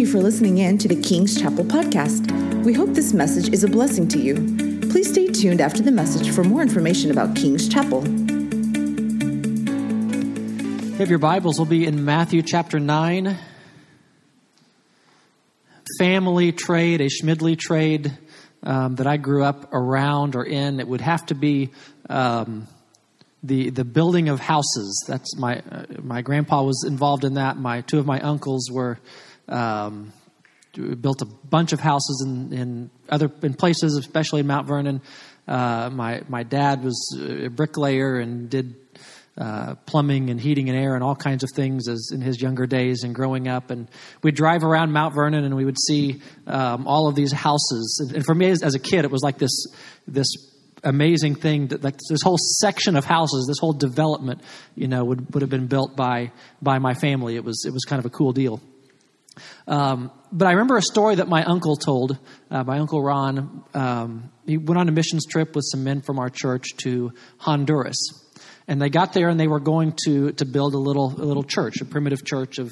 you 0.00 0.06
for 0.06 0.18
listening 0.18 0.56
in 0.56 0.78
to 0.78 0.88
the 0.88 0.96
King's 0.96 1.38
Chapel 1.38 1.62
podcast. 1.62 2.32
We 2.64 2.72
hope 2.72 2.94
this 2.94 3.12
message 3.12 3.52
is 3.52 3.64
a 3.64 3.68
blessing 3.68 4.08
to 4.08 4.18
you. 4.18 4.34
Please 4.88 5.10
stay 5.10 5.26
tuned 5.26 5.60
after 5.60 5.82
the 5.82 5.90
message 5.90 6.30
for 6.30 6.42
more 6.42 6.62
information 6.62 7.10
about 7.10 7.36
King's 7.36 7.68
Chapel. 7.68 8.00
Have 10.96 11.10
your 11.10 11.18
Bibles 11.18 11.58
will 11.58 11.66
be 11.66 11.84
in 11.84 12.02
Matthew 12.02 12.40
chapter 12.40 12.80
9. 12.80 13.36
Family 15.98 16.52
trade, 16.52 17.02
a 17.02 17.08
Schmidley 17.08 17.58
trade 17.58 18.16
um, 18.62 18.94
that 18.94 19.06
I 19.06 19.18
grew 19.18 19.44
up 19.44 19.68
around 19.70 20.34
or 20.34 20.44
in. 20.44 20.80
It 20.80 20.88
would 20.88 21.02
have 21.02 21.26
to 21.26 21.34
be 21.34 21.72
um, 22.08 22.66
the 23.42 23.68
the 23.68 23.84
building 23.84 24.30
of 24.30 24.40
houses. 24.40 25.04
That's 25.06 25.36
my 25.36 25.58
uh, 25.70 25.84
my 26.02 26.22
grandpa 26.22 26.62
was 26.62 26.84
involved 26.88 27.24
in 27.24 27.34
that. 27.34 27.58
My 27.58 27.82
two 27.82 27.98
of 27.98 28.06
my 28.06 28.20
uncles 28.20 28.70
were 28.70 28.98
um, 29.50 30.12
built 31.00 31.22
a 31.22 31.26
bunch 31.26 31.72
of 31.72 31.80
houses 31.80 32.24
in, 32.26 32.52
in 32.52 32.90
other 33.08 33.30
in 33.42 33.54
places, 33.54 33.96
especially 33.96 34.40
in 34.40 34.46
Mount 34.46 34.66
Vernon. 34.66 35.02
Uh, 35.46 35.90
my 35.92 36.22
my 36.28 36.42
dad 36.42 36.84
was 36.84 37.18
a 37.18 37.48
bricklayer 37.48 38.18
and 38.18 38.48
did 38.48 38.76
uh, 39.36 39.74
plumbing 39.86 40.28
and 40.28 40.40
heating 40.40 40.68
and 40.68 40.78
air 40.78 40.94
and 40.94 41.02
all 41.02 41.16
kinds 41.16 41.42
of 41.42 41.50
things 41.54 41.88
as 41.88 42.10
in 42.12 42.20
his 42.20 42.40
younger 42.42 42.66
days 42.66 43.04
and 43.04 43.14
growing 43.14 43.48
up. 43.48 43.70
And 43.70 43.88
we'd 44.22 44.34
drive 44.34 44.62
around 44.62 44.92
Mount 44.92 45.14
Vernon 45.14 45.44
and 45.44 45.56
we 45.56 45.64
would 45.64 45.78
see 45.78 46.20
um, 46.46 46.86
all 46.86 47.08
of 47.08 47.14
these 47.14 47.32
houses. 47.32 48.12
And 48.14 48.24
for 48.24 48.34
me 48.34 48.50
as, 48.50 48.62
as, 48.62 48.74
a 48.74 48.78
kid, 48.78 49.04
it 49.04 49.10
was 49.10 49.22
like 49.22 49.38
this 49.38 49.66
this 50.06 50.26
amazing 50.84 51.34
thing 51.34 51.68
that 51.68 51.82
like 51.82 51.96
this 52.08 52.22
whole 52.22 52.38
section 52.38 52.96
of 52.96 53.04
houses, 53.04 53.46
this 53.48 53.58
whole 53.58 53.72
development, 53.72 54.42
you 54.74 54.88
know, 54.88 55.04
would 55.04 55.32
would 55.32 55.42
have 55.42 55.50
been 55.50 55.66
built 55.66 55.96
by 55.96 56.32
by 56.60 56.78
my 56.78 56.94
family. 56.94 57.36
It 57.36 57.44
was 57.44 57.64
it 57.66 57.72
was 57.72 57.84
kind 57.84 57.98
of 57.98 58.06
a 58.06 58.10
cool 58.10 58.32
deal. 58.32 58.60
Um, 59.66 60.10
but 60.32 60.46
I 60.46 60.52
remember 60.52 60.76
a 60.76 60.82
story 60.82 61.16
that 61.16 61.28
my 61.28 61.44
uncle 61.44 61.76
told. 61.76 62.18
Uh, 62.50 62.64
my 62.64 62.78
uncle 62.78 63.02
Ron, 63.02 63.64
um, 63.74 64.30
he 64.46 64.58
went 64.58 64.78
on 64.78 64.88
a 64.88 64.92
missions 64.92 65.26
trip 65.26 65.54
with 65.54 65.64
some 65.70 65.84
men 65.84 66.02
from 66.02 66.18
our 66.18 66.30
church 66.30 66.76
to 66.78 67.12
Honduras 67.38 68.20
and 68.70 68.80
they 68.80 68.88
got 68.88 69.12
there 69.12 69.28
and 69.28 69.38
they 69.38 69.48
were 69.48 69.60
going 69.60 69.92
to 70.04 70.30
to 70.32 70.44
build 70.46 70.74
a 70.74 70.78
little 70.78 71.08
a 71.08 71.26
little 71.26 71.42
church, 71.42 71.80
a 71.80 71.84
primitive 71.84 72.24
church 72.24 72.58
of 72.58 72.70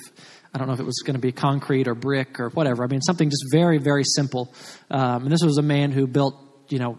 I 0.55 0.59
don't 0.59 0.69
know 0.69 0.73
if 0.73 0.81
it 0.81 0.87
was 0.87 1.03
going 1.05 1.17
to 1.17 1.21
be 1.21 1.33
concrete 1.33 1.89
or 1.89 1.95
brick 1.95 2.41
or 2.41 2.51
whatever. 2.51 2.85
I 2.85 2.87
mean, 2.87 3.03
something 3.03 3.29
just 3.29 3.47
very 3.51 3.79
very 3.79 4.05
simple. 4.05 4.55
Um, 4.91 5.25
and 5.25 5.33
this 5.33 5.43
was 5.43 5.59
a 5.59 5.63
man 5.63 5.91
who 5.91 6.07
built 6.07 6.37
you 6.69 6.79
know 6.79 6.99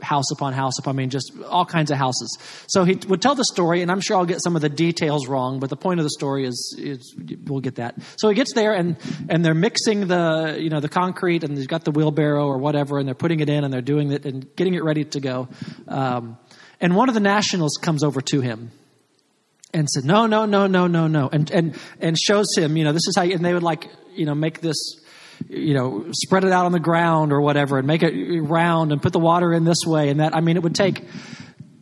house 0.00 0.30
upon 0.30 0.52
house 0.52 0.78
upon 0.78 0.94
I 0.94 0.98
mean 0.98 1.10
just 1.10 1.32
all 1.48 1.64
kinds 1.64 1.90
of 1.90 1.98
houses. 1.98 2.38
So 2.68 2.84
he 2.84 2.94
would 3.08 3.20
tell 3.20 3.34
the 3.34 3.44
story, 3.44 3.82
and 3.82 3.90
I'm 3.90 4.00
sure 4.00 4.16
I'll 4.16 4.26
get 4.26 4.42
some 4.42 4.56
of 4.56 4.62
the 4.62 4.68
details 4.68 5.26
wrong, 5.26 5.58
but 5.60 5.70
the 5.70 5.76
point 5.76 6.00
of 6.00 6.04
the 6.04 6.10
story 6.10 6.46
is, 6.46 6.76
is 6.78 7.14
we'll 7.46 7.60
get 7.60 7.76
that. 7.76 7.96
So 8.16 8.28
he 8.28 8.34
gets 8.34 8.52
there 8.52 8.74
and 8.74 8.96
and 9.28 9.44
they're 9.44 9.54
mixing 9.54 10.06
the 10.06 10.56
you 10.60 10.70
know 10.70 10.80
the 10.80 10.88
concrete 10.88 11.44
and 11.44 11.56
he's 11.56 11.66
got 11.66 11.84
the 11.84 11.90
wheelbarrow 11.90 12.46
or 12.46 12.58
whatever, 12.58 12.98
and 12.98 13.06
they're 13.06 13.14
putting 13.14 13.40
it 13.40 13.48
in 13.48 13.64
and 13.64 13.72
they're 13.72 13.80
doing 13.80 14.12
it 14.12 14.24
and 14.24 14.54
getting 14.56 14.74
it 14.74 14.84
ready 14.84 15.04
to 15.04 15.20
go. 15.20 15.48
Um, 15.86 16.38
and 16.80 16.94
one 16.94 17.08
of 17.08 17.14
the 17.14 17.20
nationals 17.20 17.78
comes 17.80 18.04
over 18.04 18.20
to 18.20 18.40
him 18.40 18.70
and 19.74 19.88
said, 19.88 20.04
No, 20.04 20.26
no, 20.26 20.46
no, 20.46 20.66
no, 20.66 20.86
no, 20.86 21.06
no. 21.06 21.28
And, 21.30 21.50
and, 21.50 21.76
and 22.00 22.18
shows 22.18 22.46
him, 22.56 22.76
you 22.76 22.84
know, 22.84 22.92
this 22.92 23.06
is 23.06 23.16
how, 23.16 23.22
you, 23.22 23.34
and 23.34 23.44
they 23.44 23.54
would 23.54 23.62
like, 23.62 23.90
you 24.14 24.26
know, 24.26 24.34
make 24.34 24.60
this, 24.60 25.00
you 25.48 25.74
know, 25.74 26.06
spread 26.12 26.44
it 26.44 26.52
out 26.52 26.66
on 26.66 26.72
the 26.72 26.80
ground 26.80 27.32
or 27.32 27.40
whatever 27.40 27.78
and 27.78 27.86
make 27.86 28.02
it 28.02 28.40
round 28.42 28.92
and 28.92 29.02
put 29.02 29.12
the 29.12 29.18
water 29.18 29.52
in 29.52 29.64
this 29.64 29.84
way 29.86 30.08
and 30.08 30.20
that. 30.20 30.34
I 30.34 30.40
mean, 30.40 30.56
it 30.56 30.62
would 30.62 30.74
take 30.74 31.04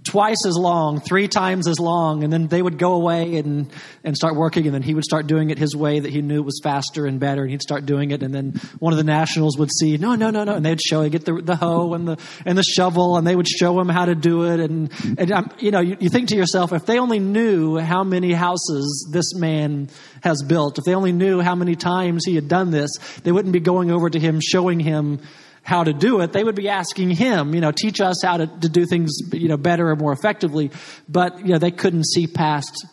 twice 0.06 0.46
as 0.46 0.56
long, 0.56 1.00
three 1.00 1.28
times 1.28 1.66
as 1.66 1.78
long, 1.78 2.24
and 2.24 2.32
then 2.32 2.46
they 2.46 2.62
would 2.62 2.78
go 2.78 2.92
away 2.94 3.36
and, 3.36 3.70
and 4.04 4.16
start 4.16 4.36
working, 4.36 4.66
and 4.66 4.74
then 4.74 4.82
he 4.82 4.94
would 4.94 5.04
start 5.04 5.26
doing 5.26 5.50
it 5.50 5.58
his 5.58 5.74
way 5.74 6.00
that 6.00 6.10
he 6.10 6.22
knew 6.22 6.42
was 6.42 6.60
faster 6.62 7.06
and 7.06 7.18
better, 7.18 7.42
and 7.42 7.50
he'd 7.50 7.62
start 7.62 7.86
doing 7.86 8.10
it, 8.10 8.22
and 8.22 8.34
then 8.34 8.52
one 8.78 8.92
of 8.92 8.96
the 8.96 9.04
nationals 9.04 9.58
would 9.58 9.70
see, 9.70 9.96
no, 9.96 10.14
no, 10.14 10.30
no, 10.30 10.44
no, 10.44 10.54
and 10.54 10.64
they'd 10.64 10.80
show 10.80 11.02
him, 11.02 11.10
get 11.10 11.24
the, 11.24 11.40
the 11.42 11.56
hoe 11.56 11.94
and 11.94 12.06
the, 12.06 12.18
and 12.44 12.56
the 12.56 12.62
shovel, 12.62 13.16
and 13.16 13.26
they 13.26 13.34
would 13.34 13.48
show 13.48 13.78
him 13.80 13.88
how 13.88 14.04
to 14.04 14.14
do 14.14 14.44
it, 14.44 14.60
and, 14.60 14.92
and 15.18 15.32
um, 15.32 15.50
you 15.58 15.70
know, 15.70 15.80
you, 15.80 15.96
you 16.00 16.08
think 16.08 16.28
to 16.28 16.36
yourself, 16.36 16.72
if 16.72 16.86
they 16.86 16.98
only 16.98 17.18
knew 17.18 17.76
how 17.76 18.04
many 18.04 18.32
houses 18.32 19.08
this 19.12 19.34
man 19.34 19.88
has 20.22 20.42
built, 20.42 20.78
if 20.78 20.84
they 20.84 20.94
only 20.94 21.12
knew 21.12 21.40
how 21.40 21.54
many 21.54 21.74
times 21.74 22.24
he 22.24 22.34
had 22.34 22.48
done 22.48 22.70
this, 22.70 22.96
they 23.24 23.32
wouldn't 23.32 23.52
be 23.52 23.60
going 23.60 23.90
over 23.90 24.08
to 24.08 24.18
him, 24.18 24.40
showing 24.40 24.80
him 24.80 25.20
how 25.66 25.82
to 25.82 25.92
do 25.92 26.20
it, 26.20 26.32
they 26.32 26.44
would 26.44 26.54
be 26.54 26.68
asking 26.68 27.10
him, 27.10 27.52
you 27.52 27.60
know, 27.60 27.72
teach 27.72 28.00
us 28.00 28.22
how 28.22 28.36
to, 28.36 28.46
to 28.46 28.68
do 28.68 28.86
things, 28.86 29.18
you 29.32 29.48
know, 29.48 29.56
better 29.56 29.90
or 29.90 29.96
more 29.96 30.12
effectively. 30.12 30.70
But, 31.08 31.40
you 31.40 31.52
know, 31.52 31.58
they 31.58 31.72
couldn't 31.72 32.06
see 32.06 32.28
past 32.28 32.86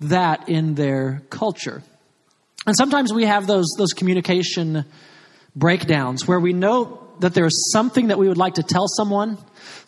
that 0.00 0.48
in 0.48 0.74
their 0.74 1.22
culture. 1.30 1.84
And 2.66 2.76
sometimes 2.76 3.12
we 3.12 3.26
have 3.26 3.46
those, 3.46 3.68
those 3.78 3.92
communication 3.92 4.84
breakdowns 5.54 6.26
where 6.26 6.40
we 6.40 6.52
know 6.52 7.00
that 7.20 7.32
there's 7.32 7.70
something 7.70 8.08
that 8.08 8.18
we 8.18 8.26
would 8.26 8.36
like 8.36 8.54
to 8.54 8.64
tell 8.64 8.88
someone, 8.88 9.38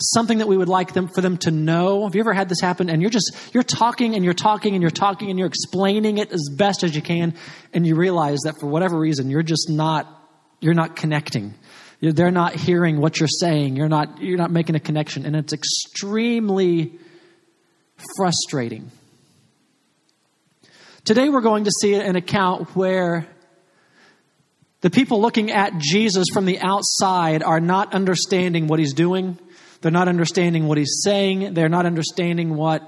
something 0.01 0.39
that 0.39 0.47
we 0.47 0.57
would 0.57 0.69
like 0.69 0.93
them 0.93 1.09
for 1.09 1.21
them 1.21 1.39
to 1.39 1.51
know. 1.51 2.05
Have 2.05 2.15
you 2.15 2.21
ever 2.21 2.33
had 2.33 2.49
this 2.49 2.61
happen? 2.61 2.89
And 2.89 3.03
you're 3.03 3.11
just 3.11 3.37
you're 3.53 3.65
talking 3.65 4.15
and 4.15 4.25
you're 4.25 4.33
talking 4.33 4.75
and 4.75 4.81
you're 4.81 4.93
talking 4.93 5.29
and 5.29 5.41
you're 5.41 5.49
explaining 5.49 6.19
it 6.19 6.31
as 6.31 6.49
best 6.57 6.85
as 6.85 6.95
you 6.95 7.03
can, 7.03 7.35
and 7.75 7.85
you 7.85 7.97
realize 7.97 8.39
that 8.45 8.55
for 8.61 8.69
whatever 8.69 8.97
reason 8.97 9.29
you're 9.29 9.43
just 9.43 9.69
not 9.69 10.07
you're 10.61 10.75
not 10.75 10.95
connecting. 10.95 11.55
They're 12.01 12.31
not 12.31 12.55
hearing 12.55 13.01
what 13.01 13.19
you're 13.19 13.29
saying. 13.29 13.77
You're 13.77 13.89
not, 13.89 14.21
you're 14.21 14.39
not 14.39 14.53
making 14.53 14.77
a 14.77 14.81
connection. 14.81 15.27
And 15.27 15.35
it's 15.35 15.53
extremely 15.53 16.93
frustrating. 18.17 18.91
Today 21.05 21.29
we're 21.29 21.41
going 21.41 21.65
to 21.65 21.71
see 21.71 21.95
an 21.95 22.15
account 22.15 22.77
where 22.77 23.27
the 24.81 24.91
people 24.91 25.21
looking 25.21 25.51
at 25.51 25.79
Jesus 25.79 26.29
from 26.33 26.45
the 26.45 26.61
outside 26.61 27.43
are 27.43 27.61
not 27.61 27.95
understanding 27.95 28.69
what 28.69 28.79
he's 28.79 28.93
doing. 28.93 29.37
They're 29.81 29.91
not 29.91 30.07
understanding 30.07 30.69
what 30.69 30.79
he's 30.79 31.01
saying. 31.03 31.55
They're 31.55 31.69
not 31.69 31.87
understanding 31.87 32.55
what 32.55 32.83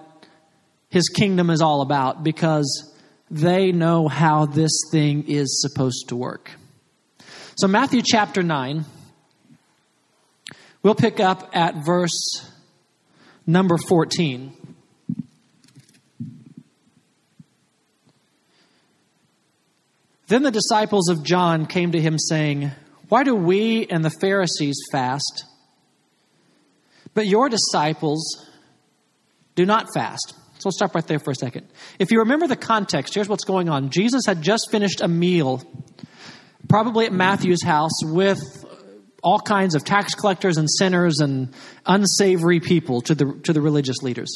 his 0.88 1.09
kingdom 1.09 1.50
is 1.50 1.62
all 1.62 1.82
about 1.82 2.22
because 2.22 2.94
they 3.28 3.72
know 3.72 4.06
how 4.06 4.47
this 4.47 4.71
thing 4.92 5.25
is 5.27 5.60
supposed 5.62 6.09
to 6.09 6.16
work. 6.16 6.50
So, 7.56 7.66
Matthew 7.66 8.03
chapter 8.04 8.42
9. 8.42 8.84
We'll 10.82 10.94
pick 10.94 11.20
up 11.20 11.50
at 11.52 11.84
verse 11.84 12.50
number 13.46 13.76
14. 13.76 14.56
Then 20.28 20.42
the 20.42 20.50
disciples 20.50 21.10
of 21.10 21.24
John 21.24 21.66
came 21.66 21.92
to 21.92 22.00
him, 22.00 22.16
saying, 22.18 22.70
Why 23.08 23.24
do 23.24 23.34
we 23.34 23.86
and 23.88 24.04
the 24.04 24.12
Pharisees 24.22 24.76
fast, 24.91 25.44
but 27.12 27.26
your 27.26 27.48
disciples 27.48 28.48
do 29.56 29.66
not 29.66 29.88
fast? 29.92 30.34
So 30.54 30.66
we'll 30.66 30.72
stop 30.72 30.94
right 30.94 31.06
there 31.06 31.18
for 31.18 31.32
a 31.32 31.34
second. 31.34 31.66
If 31.98 32.10
you 32.10 32.20
remember 32.20 32.47
the 32.47 32.56
context, 32.56 33.14
here's 33.14 33.28
what's 33.28 33.44
going 33.44 33.68
on. 33.68 33.91
Jesus 33.91 34.24
had 34.24 34.41
just 34.41 34.70
finished 34.70 35.00
a 35.00 35.08
meal, 35.08 35.62
probably 36.68 37.06
at 37.06 37.12
Matthew's 37.12 37.62
house, 37.62 38.02
with 38.02 38.64
all 39.22 39.41
kinds 39.41 39.75
of 39.75 39.84
tax 39.84 40.14
collectors 40.14 40.56
and 40.56 40.69
sinners 40.70 41.20
and 41.20 41.53
unsavory 41.86 42.60
people 42.60 43.00
to 43.03 43.14
the, 43.14 43.41
to 43.44 43.53
the 43.53 43.60
religious 43.60 43.98
leaders. 44.03 44.34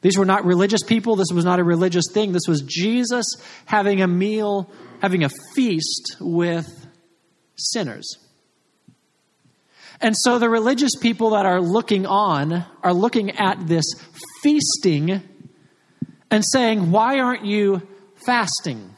These 0.00 0.16
were 0.16 0.24
not 0.24 0.44
religious 0.44 0.82
people. 0.82 1.16
This 1.16 1.32
was 1.32 1.44
not 1.44 1.58
a 1.58 1.64
religious 1.64 2.04
thing. 2.12 2.32
This 2.32 2.46
was 2.46 2.62
Jesus 2.62 3.26
having 3.64 4.00
a 4.00 4.06
meal, 4.06 4.70
having 5.00 5.24
a 5.24 5.30
feast 5.54 6.16
with 6.20 6.86
sinners. 7.56 8.18
And 10.00 10.16
so 10.16 10.38
the 10.38 10.48
religious 10.48 10.94
people 10.94 11.30
that 11.30 11.44
are 11.44 11.60
looking 11.60 12.06
on 12.06 12.64
are 12.82 12.94
looking 12.94 13.32
at 13.32 13.66
this 13.66 13.84
feasting 14.42 15.22
and 16.30 16.44
saying, 16.44 16.92
Why 16.92 17.18
aren't 17.18 17.44
you 17.44 17.82
fasting? 18.24 18.94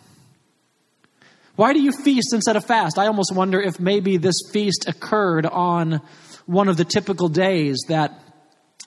Why 1.60 1.74
do 1.74 1.82
you 1.82 1.92
feast 1.92 2.32
instead 2.32 2.56
of 2.56 2.64
fast? 2.64 2.98
I 2.98 3.06
almost 3.06 3.34
wonder 3.34 3.60
if 3.60 3.78
maybe 3.78 4.16
this 4.16 4.40
feast 4.50 4.88
occurred 4.88 5.44
on 5.44 6.00
one 6.46 6.68
of 6.68 6.78
the 6.78 6.86
typical 6.86 7.28
days 7.28 7.84
that 7.88 8.18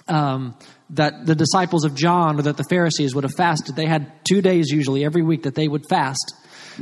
um, 0.07 0.57
that 0.89 1.27
the 1.27 1.35
disciples 1.35 1.85
of 1.85 1.93
John 1.93 2.39
or 2.39 2.41
that 2.41 2.57
the 2.57 2.63
Pharisees 2.63 3.13
would 3.13 3.25
have 3.25 3.35
fasted. 3.35 3.75
They 3.75 3.85
had 3.85 4.11
two 4.25 4.41
days 4.41 4.71
usually 4.71 5.05
every 5.05 5.21
week 5.21 5.43
that 5.43 5.53
they 5.53 5.67
would 5.67 5.87
fast. 5.87 6.33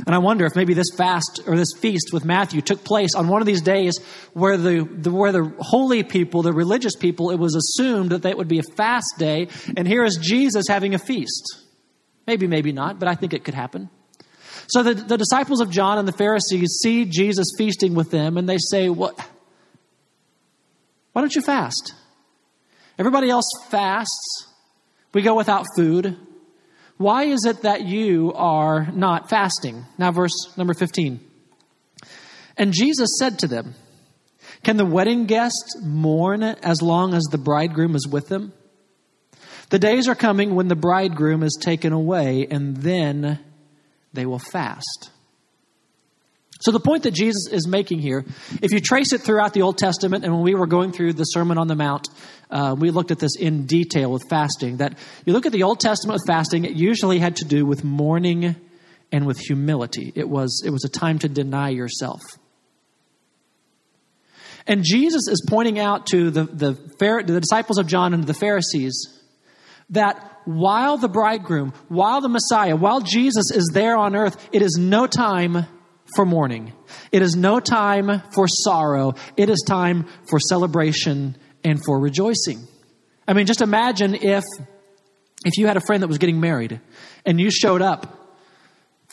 And 0.06 0.14
I 0.14 0.18
wonder 0.18 0.46
if 0.46 0.56
maybe 0.56 0.72
this 0.72 0.94
fast 0.96 1.42
or 1.46 1.58
this 1.58 1.74
feast 1.78 2.08
with 2.10 2.24
Matthew 2.24 2.62
took 2.62 2.84
place 2.84 3.14
on 3.14 3.28
one 3.28 3.42
of 3.42 3.46
these 3.46 3.60
days 3.60 4.00
where 4.32 4.56
the, 4.56 4.88
the, 4.90 5.10
where 5.10 5.30
the 5.30 5.52
holy 5.58 6.04
people, 6.04 6.40
the 6.40 6.54
religious 6.54 6.96
people, 6.96 7.30
it 7.32 7.38
was 7.38 7.54
assumed 7.54 8.12
that 8.12 8.22
that 8.22 8.38
would 8.38 8.48
be 8.48 8.60
a 8.60 8.74
fast 8.78 9.18
day, 9.18 9.48
and 9.76 9.86
here 9.86 10.04
is 10.04 10.16
Jesus 10.16 10.68
having 10.68 10.94
a 10.94 10.98
feast. 10.98 11.58
Maybe, 12.26 12.46
maybe 12.46 12.72
not, 12.72 12.98
but 12.98 13.08
I 13.08 13.14
think 13.14 13.34
it 13.34 13.44
could 13.44 13.52
happen. 13.52 13.90
So 14.68 14.82
the, 14.82 14.94
the 14.94 15.18
disciples 15.18 15.60
of 15.60 15.70
John 15.70 15.98
and 15.98 16.06
the 16.06 16.12
Pharisees 16.12 16.80
see 16.82 17.04
Jesus 17.04 17.52
feasting 17.56 17.94
with 17.94 18.10
them, 18.10 18.36
and 18.36 18.48
they 18.48 18.58
say, 18.58 18.88
What? 18.88 19.18
Why 21.12 21.20
don't 21.20 21.34
you 21.34 21.42
fast? 21.42 21.94
Everybody 22.98 23.28
else 23.28 23.50
fasts. 23.68 24.48
We 25.12 25.22
go 25.22 25.34
without 25.34 25.66
food. 25.76 26.16
Why 26.96 27.24
is 27.24 27.44
it 27.44 27.62
that 27.62 27.82
you 27.82 28.32
are 28.34 28.90
not 28.92 29.28
fasting? 29.28 29.84
Now, 29.98 30.12
verse 30.12 30.56
number 30.56 30.72
15. 30.72 31.20
And 32.56 32.72
Jesus 32.72 33.16
said 33.18 33.40
to 33.40 33.48
them, 33.48 33.74
Can 34.62 34.76
the 34.76 34.86
wedding 34.86 35.26
guests 35.26 35.76
mourn 35.82 36.42
as 36.42 36.80
long 36.80 37.14
as 37.14 37.24
the 37.24 37.38
bridegroom 37.38 37.94
is 37.94 38.06
with 38.06 38.28
them? 38.28 38.52
The 39.70 39.78
days 39.78 40.06
are 40.06 40.14
coming 40.14 40.54
when 40.54 40.68
the 40.68 40.76
bridegroom 40.76 41.42
is 41.42 41.58
taken 41.60 41.92
away, 41.92 42.46
and 42.50 42.76
then 42.76 43.38
they 44.12 44.26
will 44.26 44.38
fast. 44.38 45.10
So, 46.60 46.70
the 46.70 46.78
point 46.78 47.02
that 47.02 47.10
Jesus 47.10 47.48
is 47.50 47.66
making 47.66 47.98
here, 47.98 48.24
if 48.62 48.70
you 48.70 48.78
trace 48.78 49.12
it 49.12 49.22
throughout 49.22 49.52
the 49.52 49.62
Old 49.62 49.78
Testament, 49.78 50.24
and 50.24 50.32
when 50.32 50.42
we 50.42 50.54
were 50.54 50.68
going 50.68 50.92
through 50.92 51.14
the 51.14 51.24
Sermon 51.24 51.58
on 51.58 51.66
the 51.66 51.74
Mount, 51.74 52.08
uh, 52.50 52.76
we 52.78 52.90
looked 52.90 53.10
at 53.10 53.18
this 53.18 53.36
in 53.36 53.66
detail 53.66 54.12
with 54.12 54.22
fasting, 54.30 54.76
that 54.76 54.96
you 55.24 55.32
look 55.32 55.44
at 55.44 55.50
the 55.50 55.64
Old 55.64 55.80
Testament 55.80 56.20
with 56.20 56.26
fasting, 56.26 56.64
it 56.64 56.72
usually 56.72 57.18
had 57.18 57.36
to 57.36 57.44
do 57.44 57.66
with 57.66 57.82
mourning 57.82 58.54
and 59.10 59.26
with 59.26 59.38
humility. 59.38 60.12
It 60.14 60.28
was, 60.28 60.62
it 60.64 60.70
was 60.70 60.84
a 60.84 60.88
time 60.88 61.18
to 61.20 61.28
deny 61.28 61.70
yourself. 61.70 62.20
And 64.66 64.84
Jesus 64.84 65.26
is 65.26 65.44
pointing 65.48 65.80
out 65.80 66.06
to 66.08 66.30
the, 66.30 66.44
the, 66.44 66.72
the 67.00 67.40
disciples 67.40 67.78
of 67.78 67.88
John 67.88 68.14
and 68.14 68.24
the 68.24 68.34
Pharisees 68.34 69.20
that 69.90 70.31
while 70.44 70.98
the 70.98 71.08
bridegroom, 71.08 71.72
while 71.88 72.20
the 72.20 72.28
Messiah, 72.28 72.76
while 72.76 73.00
Jesus 73.00 73.50
is 73.50 73.70
there 73.72 73.96
on 73.96 74.16
earth, 74.16 74.48
it 74.52 74.62
is 74.62 74.76
no 74.78 75.06
time 75.06 75.66
for 76.14 76.24
mourning. 76.24 76.72
It 77.10 77.22
is 77.22 77.36
no 77.36 77.60
time 77.60 78.22
for 78.32 78.46
sorrow. 78.48 79.14
It 79.36 79.48
is 79.48 79.64
time 79.66 80.06
for 80.28 80.38
celebration 80.38 81.36
and 81.64 81.82
for 81.84 81.98
rejoicing. 81.98 82.66
I 83.26 83.32
mean, 83.34 83.46
just 83.46 83.60
imagine 83.60 84.14
if 84.14 84.44
if 85.44 85.56
you 85.56 85.66
had 85.66 85.76
a 85.76 85.80
friend 85.80 86.02
that 86.02 86.08
was 86.08 86.18
getting 86.18 86.40
married 86.40 86.80
and 87.26 87.40
you 87.40 87.50
showed 87.50 87.82
up 87.82 88.21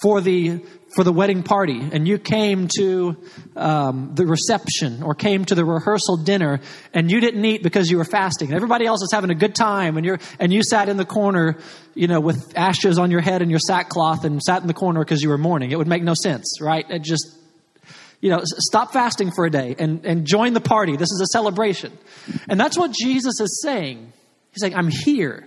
for 0.02 0.22
the 0.22 0.62
for 0.96 1.04
the 1.04 1.12
wedding 1.12 1.44
party 1.44 1.80
and 1.92 2.08
you 2.08 2.18
came 2.18 2.68
to 2.68 3.16
um, 3.56 4.12
the 4.16 4.26
reception 4.26 5.04
or 5.04 5.14
came 5.14 5.46
to 5.46 5.54
the 5.54 5.64
rehearsal 5.64 6.18
dinner 6.18 6.60
and 6.94 7.12
you 7.12 7.20
didn't 7.20 7.44
eat 7.46 7.62
because 7.62 7.92
you 7.92 7.98
were 7.98 8.06
fasting 8.06 8.48
and 8.48 8.56
everybody 8.56 8.86
else 8.86 9.02
was 9.02 9.12
having 9.12 9.30
a 9.30 9.36
good 9.36 9.54
time 9.54 9.98
and 9.98 10.06
you're 10.06 10.20
and 10.40 10.52
you 10.52 10.64
sat 10.64 10.90
in 10.90 10.98
the 10.98 11.06
corner 11.06 11.60
you 11.94 12.08
know 12.08 12.20
with 12.20 12.58
ashes 12.58 12.98
on 12.98 13.12
your 13.12 13.22
head 13.22 13.42
and 13.42 13.52
your 13.52 13.60
sackcloth 13.60 14.24
and 14.26 14.42
sat 14.42 14.62
in 14.62 14.68
the 14.68 14.74
corner 14.74 15.02
because 15.02 15.22
you 15.22 15.30
were 15.30 15.38
mourning. 15.38 15.72
It 15.72 15.78
would 15.78 15.88
make 15.88 16.04
no 16.04 16.14
sense 16.14 16.60
right? 16.62 16.90
It 16.90 17.04
just 17.04 17.38
you 18.22 18.30
know 18.30 18.40
stop 18.44 18.94
fasting 18.94 19.32
for 19.32 19.46
a 19.46 19.52
day 19.52 19.76
and 19.78 20.06
and 20.06 20.26
join 20.26 20.54
the 20.54 20.62
party. 20.62 20.96
This 20.96 21.12
is 21.12 21.22
a 21.22 21.28
celebration. 21.28 21.98
And 22.48 22.60
that's 22.60 22.78
what 22.78 22.92
jesus 22.92 23.40
is 23.40 23.62
saying. 23.62 24.12
He's 24.52 24.62
saying 24.62 24.76
i'm 24.76 24.90
here. 24.90 25.46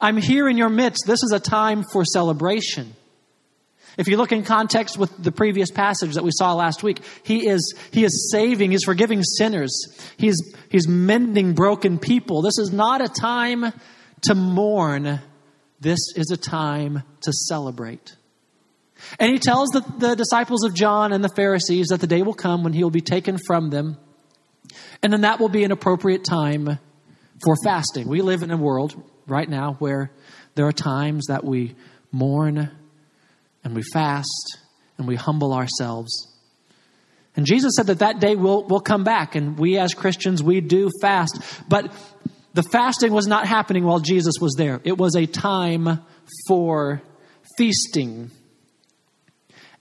I'm 0.00 0.16
here 0.16 0.48
in 0.48 0.56
your 0.56 0.68
midst. 0.68 1.04
This 1.06 1.22
is 1.22 1.32
a 1.32 1.38
time 1.38 1.84
for 1.84 2.04
celebration 2.04 2.94
if 3.96 4.08
you 4.08 4.16
look 4.16 4.32
in 4.32 4.42
context 4.42 4.96
with 4.96 5.22
the 5.22 5.32
previous 5.32 5.70
passage 5.70 6.14
that 6.14 6.24
we 6.24 6.30
saw 6.32 6.54
last 6.54 6.82
week, 6.82 7.00
he 7.22 7.46
is, 7.46 7.74
he 7.90 8.04
is 8.04 8.30
saving, 8.32 8.70
he's 8.70 8.84
forgiving 8.84 9.22
sinners, 9.22 9.72
he's, 10.16 10.54
he's 10.70 10.88
mending 10.88 11.54
broken 11.54 11.98
people. 11.98 12.42
This 12.42 12.58
is 12.58 12.72
not 12.72 13.02
a 13.02 13.08
time 13.08 13.72
to 14.22 14.34
mourn, 14.34 15.20
this 15.80 16.00
is 16.16 16.30
a 16.30 16.36
time 16.36 17.02
to 17.22 17.32
celebrate. 17.32 18.16
And 19.18 19.32
he 19.32 19.38
tells 19.38 19.70
the, 19.70 19.80
the 19.98 20.14
disciples 20.14 20.64
of 20.64 20.74
John 20.74 21.12
and 21.12 21.24
the 21.24 21.32
Pharisees 21.34 21.88
that 21.88 22.00
the 22.00 22.06
day 22.06 22.22
will 22.22 22.34
come 22.34 22.62
when 22.62 22.72
he 22.72 22.82
will 22.84 22.90
be 22.90 23.00
taken 23.00 23.36
from 23.46 23.70
them, 23.70 23.98
and 25.02 25.12
then 25.12 25.22
that 25.22 25.40
will 25.40 25.48
be 25.48 25.64
an 25.64 25.72
appropriate 25.72 26.24
time 26.24 26.78
for 27.44 27.56
fasting. 27.64 28.08
We 28.08 28.22
live 28.22 28.42
in 28.42 28.50
a 28.50 28.56
world 28.56 28.94
right 29.26 29.48
now 29.48 29.74
where 29.80 30.12
there 30.54 30.66
are 30.66 30.72
times 30.72 31.26
that 31.26 31.44
we 31.44 31.74
mourn 32.12 32.70
and 33.64 33.74
we 33.74 33.82
fast 33.92 34.58
and 34.98 35.06
we 35.06 35.16
humble 35.16 35.52
ourselves. 35.52 36.28
And 37.34 37.46
Jesus 37.46 37.74
said 37.76 37.86
that 37.86 38.00
that 38.00 38.20
day 38.20 38.36
will 38.36 38.64
will 38.64 38.80
come 38.80 39.04
back, 39.04 39.34
and 39.34 39.58
we 39.58 39.78
as 39.78 39.94
Christians, 39.94 40.42
we 40.42 40.60
do 40.60 40.90
fast. 41.00 41.40
But 41.68 41.92
the 42.52 42.62
fasting 42.62 43.12
was 43.12 43.26
not 43.26 43.46
happening 43.46 43.84
while 43.84 44.00
Jesus 44.00 44.34
was 44.40 44.54
there, 44.56 44.80
it 44.84 44.98
was 44.98 45.16
a 45.16 45.26
time 45.26 46.00
for 46.46 47.02
feasting. 47.56 48.30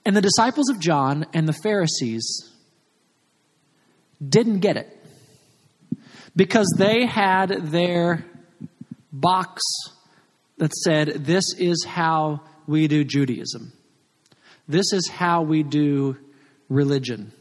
And 0.04 0.16
the 0.16 0.22
disciples 0.22 0.69
of 0.69 0.80
John 0.80 1.27
and 1.34 1.48
the 1.48 1.54
Pharisees 1.54 2.50
didn't 4.27 4.60
get 4.60 4.77
it 4.77 4.98
because 6.36 6.74
they 6.77 7.06
had 7.06 7.50
their 7.68 8.25
box 9.12 9.62
that 10.57 10.74
said, 10.74 11.07
This 11.25 11.54
is 11.57 11.86
how 11.86 12.42
we 12.71 12.88
do 12.88 13.03
Judaism. 13.03 13.73
This 14.68 14.94
is 14.94 15.09
how 15.09 15.44
we 15.44 15.62
do 15.62 16.18
religion. 16.69 17.33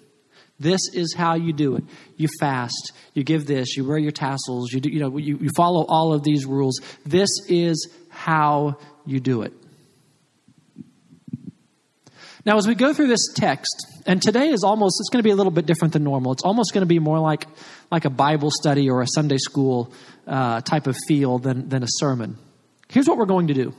This 0.58 0.80
is 0.92 1.14
how 1.16 1.36
you 1.36 1.54
do 1.54 1.76
it. 1.76 1.84
You 2.16 2.28
fast. 2.38 2.92
You 3.14 3.24
give 3.24 3.46
this. 3.46 3.76
You 3.76 3.86
wear 3.86 3.96
your 3.96 4.12
tassels. 4.12 4.72
You 4.72 4.80
do, 4.80 4.90
you 4.90 5.00
know, 5.00 5.16
you, 5.16 5.38
you 5.38 5.50
follow 5.56 5.86
all 5.88 6.12
of 6.12 6.22
these 6.22 6.44
rules. 6.44 6.80
This 7.06 7.30
is 7.48 7.88
how 8.10 8.76
you 9.06 9.20
do 9.20 9.42
it. 9.42 9.54
Now, 12.44 12.56
as 12.56 12.66
we 12.66 12.74
go 12.74 12.92
through 12.92 13.08
this 13.08 13.32
text, 13.34 13.86
and 14.06 14.20
today 14.20 14.48
is 14.48 14.64
almost, 14.64 14.98
it's 15.00 15.10
going 15.10 15.20
to 15.20 15.26
be 15.26 15.30
a 15.30 15.36
little 15.36 15.52
bit 15.52 15.66
different 15.66 15.92
than 15.92 16.04
normal. 16.04 16.32
It's 16.32 16.42
almost 16.42 16.72
going 16.72 16.82
to 16.82 16.86
be 16.86 16.98
more 16.98 17.18
like, 17.18 17.46
like 17.90 18.04
a 18.04 18.10
Bible 18.10 18.50
study 18.50 18.90
or 18.90 19.02
a 19.02 19.06
Sunday 19.06 19.36
school 19.38 19.92
uh, 20.26 20.60
type 20.62 20.86
of 20.86 20.96
feel 21.06 21.38
than, 21.38 21.68
than 21.68 21.82
a 21.82 21.88
sermon. 21.88 22.38
Here's 22.88 23.06
what 23.06 23.18
we're 23.18 23.26
going 23.26 23.46
to 23.48 23.54
do 23.54 23.74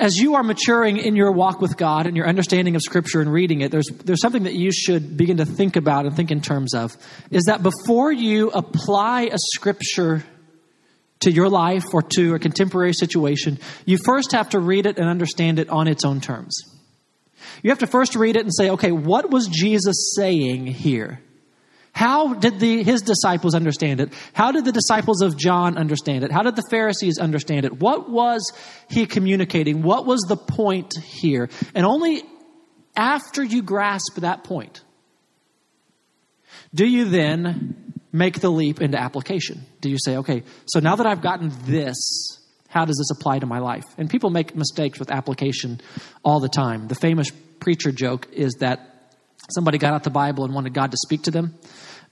as 0.00 0.16
you 0.16 0.34
are 0.34 0.42
maturing 0.42 0.96
in 0.96 1.14
your 1.14 1.30
walk 1.30 1.60
with 1.60 1.76
God 1.76 2.06
and 2.06 2.16
your 2.16 2.26
understanding 2.26 2.74
of 2.74 2.82
Scripture 2.82 3.20
and 3.20 3.30
reading 3.30 3.60
it, 3.60 3.70
there's, 3.70 3.86
there's 3.86 4.20
something 4.20 4.44
that 4.44 4.54
you 4.54 4.72
should 4.72 5.16
begin 5.16 5.36
to 5.36 5.44
think 5.44 5.76
about 5.76 6.06
and 6.06 6.16
think 6.16 6.30
in 6.30 6.40
terms 6.40 6.74
of 6.74 6.96
is 7.30 7.44
that 7.44 7.62
before 7.62 8.10
you 8.10 8.50
apply 8.50 9.28
a 9.30 9.36
Scripture 9.38 10.24
to 11.20 11.30
your 11.30 11.50
life 11.50 11.84
or 11.92 12.00
to 12.00 12.34
a 12.34 12.38
contemporary 12.38 12.94
situation, 12.94 13.58
you 13.84 13.98
first 14.04 14.32
have 14.32 14.48
to 14.48 14.58
read 14.58 14.86
it 14.86 14.98
and 14.98 15.06
understand 15.06 15.58
it 15.58 15.68
on 15.68 15.86
its 15.86 16.04
own 16.04 16.20
terms. 16.20 16.58
You 17.62 17.70
have 17.70 17.80
to 17.80 17.86
first 17.86 18.16
read 18.16 18.36
it 18.36 18.42
and 18.42 18.54
say, 18.54 18.70
okay, 18.70 18.92
what 18.92 19.30
was 19.30 19.48
Jesus 19.48 20.14
saying 20.16 20.66
here? 20.66 21.20
How 21.92 22.34
did 22.34 22.60
the, 22.60 22.82
his 22.82 23.02
disciples 23.02 23.54
understand 23.54 24.00
it? 24.00 24.12
How 24.32 24.52
did 24.52 24.64
the 24.64 24.72
disciples 24.72 25.22
of 25.22 25.36
John 25.36 25.76
understand 25.76 26.24
it? 26.24 26.30
How 26.30 26.42
did 26.42 26.56
the 26.56 26.64
Pharisees 26.70 27.18
understand 27.18 27.66
it? 27.66 27.80
What 27.80 28.08
was 28.08 28.52
he 28.88 29.06
communicating? 29.06 29.82
What 29.82 30.06
was 30.06 30.20
the 30.22 30.36
point 30.36 30.94
here? 31.02 31.48
And 31.74 31.84
only 31.84 32.22
after 32.96 33.42
you 33.42 33.62
grasp 33.62 34.16
that 34.16 34.44
point 34.44 34.82
do 36.74 36.86
you 36.86 37.06
then 37.06 37.90
make 38.12 38.40
the 38.40 38.50
leap 38.50 38.80
into 38.80 38.98
application. 38.98 39.64
Do 39.80 39.88
you 39.88 39.96
say, 39.98 40.16
okay, 40.18 40.42
so 40.66 40.80
now 40.80 40.96
that 40.96 41.06
I've 41.06 41.22
gotten 41.22 41.52
this, 41.64 42.38
how 42.68 42.84
does 42.84 42.96
this 42.98 43.10
apply 43.10 43.40
to 43.40 43.46
my 43.46 43.58
life? 43.58 43.84
And 43.98 44.10
people 44.10 44.30
make 44.30 44.54
mistakes 44.54 44.98
with 44.98 45.10
application 45.10 45.80
all 46.24 46.40
the 46.40 46.48
time. 46.48 46.88
The 46.88 46.94
famous 46.94 47.30
preacher 47.60 47.92
joke 47.92 48.28
is 48.32 48.54
that 48.60 48.89
somebody 49.52 49.78
got 49.78 49.92
out 49.94 50.04
the 50.04 50.10
Bible 50.10 50.44
and 50.44 50.54
wanted 50.54 50.74
God 50.74 50.90
to 50.90 50.96
speak 50.96 51.22
to 51.24 51.30
them. 51.30 51.54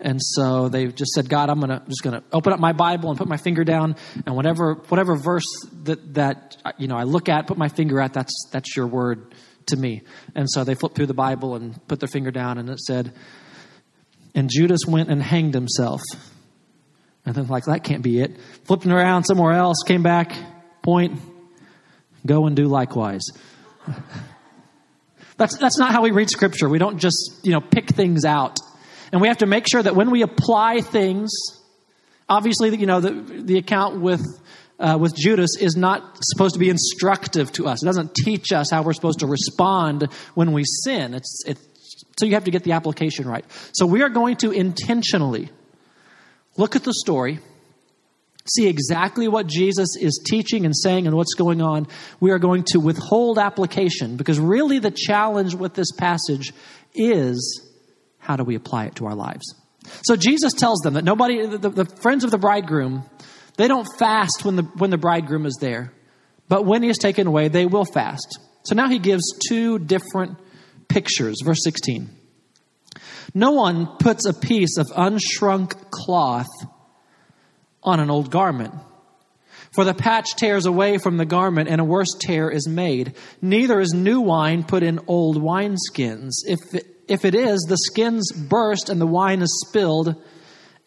And 0.00 0.20
so 0.22 0.68
they 0.68 0.86
just 0.86 1.12
said, 1.12 1.28
God, 1.28 1.50
I'm 1.50 1.58
gonna 1.58 1.82
just 1.88 2.02
gonna 2.02 2.22
open 2.32 2.52
up 2.52 2.60
my 2.60 2.72
Bible 2.72 3.10
and 3.10 3.18
put 3.18 3.26
my 3.26 3.36
finger 3.36 3.64
down, 3.64 3.96
and 4.26 4.36
whatever 4.36 4.74
whatever 4.88 5.16
verse 5.16 5.46
that 5.84 6.14
that 6.14 6.56
you 6.78 6.86
know 6.86 6.96
I 6.96 7.02
look 7.02 7.28
at, 7.28 7.48
put 7.48 7.58
my 7.58 7.68
finger 7.68 8.00
at, 8.00 8.12
that's 8.12 8.32
that's 8.52 8.76
your 8.76 8.86
word 8.86 9.34
to 9.66 9.76
me. 9.76 10.02
And 10.36 10.48
so 10.48 10.62
they 10.62 10.74
flipped 10.74 10.94
through 10.94 11.06
the 11.06 11.14
Bible 11.14 11.56
and 11.56 11.86
put 11.88 11.98
their 11.98 12.08
finger 12.08 12.30
down, 12.30 12.58
and 12.58 12.70
it 12.70 12.78
said, 12.78 13.12
and 14.36 14.48
Judas 14.48 14.82
went 14.86 15.08
and 15.08 15.20
hanged 15.20 15.54
himself. 15.54 16.00
And 17.26 17.34
then 17.34 17.48
like 17.48 17.64
that 17.64 17.82
can't 17.82 18.02
be 18.02 18.20
it. 18.20 18.36
Flipping 18.64 18.92
around 18.92 19.24
somewhere 19.24 19.52
else, 19.52 19.82
came 19.84 20.04
back, 20.04 20.32
point, 20.82 21.20
go 22.24 22.46
and 22.46 22.54
do 22.54 22.68
likewise. 22.68 23.24
That's, 25.38 25.56
that's 25.56 25.78
not 25.78 25.92
how 25.92 26.02
we 26.02 26.10
read 26.10 26.28
Scripture. 26.28 26.68
We 26.68 26.78
don't 26.78 26.98
just, 26.98 27.40
you 27.42 27.52
know, 27.52 27.60
pick 27.60 27.88
things 27.88 28.24
out. 28.24 28.58
And 29.12 29.22
we 29.22 29.28
have 29.28 29.38
to 29.38 29.46
make 29.46 29.66
sure 29.68 29.82
that 29.82 29.94
when 29.94 30.10
we 30.10 30.22
apply 30.22 30.80
things, 30.80 31.30
obviously, 32.28 32.76
you 32.76 32.86
know, 32.86 33.00
the, 33.00 33.12
the 33.12 33.56
account 33.56 34.00
with, 34.00 34.20
uh, 34.80 34.98
with 35.00 35.14
Judas 35.16 35.56
is 35.56 35.76
not 35.76 36.18
supposed 36.20 36.54
to 36.54 36.58
be 36.58 36.68
instructive 36.68 37.52
to 37.52 37.68
us. 37.68 37.82
It 37.82 37.86
doesn't 37.86 38.14
teach 38.14 38.52
us 38.52 38.70
how 38.70 38.82
we're 38.82 38.92
supposed 38.92 39.20
to 39.20 39.26
respond 39.26 40.12
when 40.34 40.52
we 40.52 40.64
sin. 40.64 41.14
It's, 41.14 41.44
it's, 41.46 41.64
so 42.18 42.26
you 42.26 42.34
have 42.34 42.44
to 42.44 42.50
get 42.50 42.64
the 42.64 42.72
application 42.72 43.28
right. 43.28 43.44
So 43.72 43.86
we 43.86 44.02
are 44.02 44.08
going 44.08 44.36
to 44.38 44.50
intentionally 44.50 45.50
look 46.56 46.74
at 46.74 46.82
the 46.82 46.92
story 46.92 47.38
see 48.54 48.68
exactly 48.68 49.28
what 49.28 49.46
Jesus 49.46 49.96
is 49.98 50.20
teaching 50.24 50.64
and 50.64 50.76
saying 50.76 51.06
and 51.06 51.16
what's 51.16 51.34
going 51.34 51.60
on, 51.62 51.86
we 52.20 52.30
are 52.30 52.38
going 52.38 52.64
to 52.68 52.78
withhold 52.78 53.38
application 53.38 54.16
because 54.16 54.38
really 54.38 54.78
the 54.78 54.90
challenge 54.90 55.54
with 55.54 55.74
this 55.74 55.92
passage 55.92 56.52
is 56.94 57.62
how 58.18 58.36
do 58.36 58.44
we 58.44 58.54
apply 58.54 58.86
it 58.86 58.96
to 58.96 59.06
our 59.06 59.14
lives? 59.14 59.54
So 60.02 60.16
Jesus 60.16 60.52
tells 60.52 60.80
them 60.80 60.94
that 60.94 61.04
nobody, 61.04 61.46
the, 61.46 61.70
the 61.70 61.84
friends 61.84 62.24
of 62.24 62.30
the 62.30 62.38
bridegroom, 62.38 63.08
they 63.56 63.68
don't 63.68 63.88
fast 63.98 64.44
when 64.44 64.56
the, 64.56 64.62
when 64.62 64.90
the 64.90 64.98
bridegroom 64.98 65.46
is 65.46 65.56
there, 65.60 65.92
but 66.48 66.64
when 66.64 66.82
he 66.82 66.88
is 66.88 66.98
taken 66.98 67.26
away, 67.26 67.48
they 67.48 67.66
will 67.66 67.84
fast. 67.84 68.38
So 68.64 68.74
now 68.74 68.88
he 68.88 68.98
gives 68.98 69.24
two 69.48 69.78
different 69.78 70.38
pictures. 70.88 71.36
Verse 71.44 71.62
16. 71.64 72.10
No 73.34 73.52
one 73.52 73.96
puts 73.98 74.26
a 74.26 74.32
piece 74.32 74.78
of 74.78 74.86
unshrunk 74.88 75.90
cloth 75.90 76.48
on 77.88 78.00
an 78.00 78.10
old 78.10 78.30
garment. 78.30 78.74
For 79.72 79.84
the 79.84 79.94
patch 79.94 80.36
tears 80.36 80.66
away 80.66 80.98
from 80.98 81.16
the 81.16 81.26
garment, 81.26 81.68
and 81.68 81.80
a 81.80 81.84
worse 81.84 82.14
tear 82.18 82.50
is 82.50 82.66
made. 82.66 83.14
Neither 83.42 83.80
is 83.80 83.92
new 83.92 84.20
wine 84.20 84.64
put 84.64 84.82
in 84.82 85.00
old 85.06 85.36
wineskins. 85.36 86.32
If 86.46 86.58
if 87.08 87.24
it 87.24 87.34
is, 87.34 87.64
the 87.68 87.76
skins 87.76 88.30
burst, 88.32 88.90
and 88.90 89.00
the 89.00 89.06
wine 89.06 89.40
is 89.40 89.64
spilled, 89.66 90.14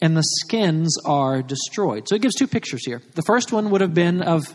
and 0.01 0.15
the 0.15 0.23
skins 0.23 0.95
are 1.05 1.41
destroyed. 1.41 2.07
So 2.07 2.15
it 2.15 2.21
gives 2.21 2.35
two 2.35 2.47
pictures 2.47 2.85
here. 2.85 3.01
The 3.15 3.23
first 3.23 3.51
one 3.51 3.71
would 3.71 3.81
have 3.81 3.93
been 3.93 4.21
of, 4.21 4.45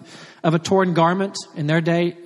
of 0.42 0.54
a 0.54 0.58
torn 0.58 0.94
garment. 0.94 1.36
In 1.56 1.66
their 1.66 1.80
day, 1.80 2.16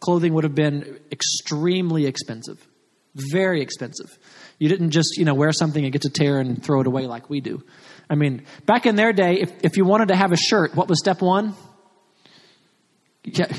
clothing 0.00 0.34
would 0.34 0.44
have 0.44 0.54
been 0.54 0.98
extremely 1.12 2.06
expensive, 2.06 2.66
very 3.14 3.60
expensive. 3.60 4.18
You 4.58 4.68
didn't 4.68 4.90
just, 4.90 5.18
you 5.18 5.24
know, 5.24 5.34
wear 5.34 5.52
something 5.52 5.84
and 5.84 5.92
get 5.92 6.02
to 6.02 6.10
tear 6.10 6.40
and 6.40 6.62
throw 6.62 6.80
it 6.80 6.86
away 6.86 7.06
like 7.06 7.30
we 7.30 7.40
do. 7.40 7.62
I 8.10 8.14
mean, 8.14 8.44
back 8.64 8.86
in 8.86 8.96
their 8.96 9.12
day, 9.12 9.40
if, 9.40 9.52
if 9.62 9.76
you 9.76 9.84
wanted 9.84 10.08
to 10.08 10.16
have 10.16 10.32
a 10.32 10.36
shirt, 10.36 10.74
what 10.74 10.88
was 10.88 10.98
step 10.98 11.20
one? 11.20 11.54
Yeah, 13.24 13.52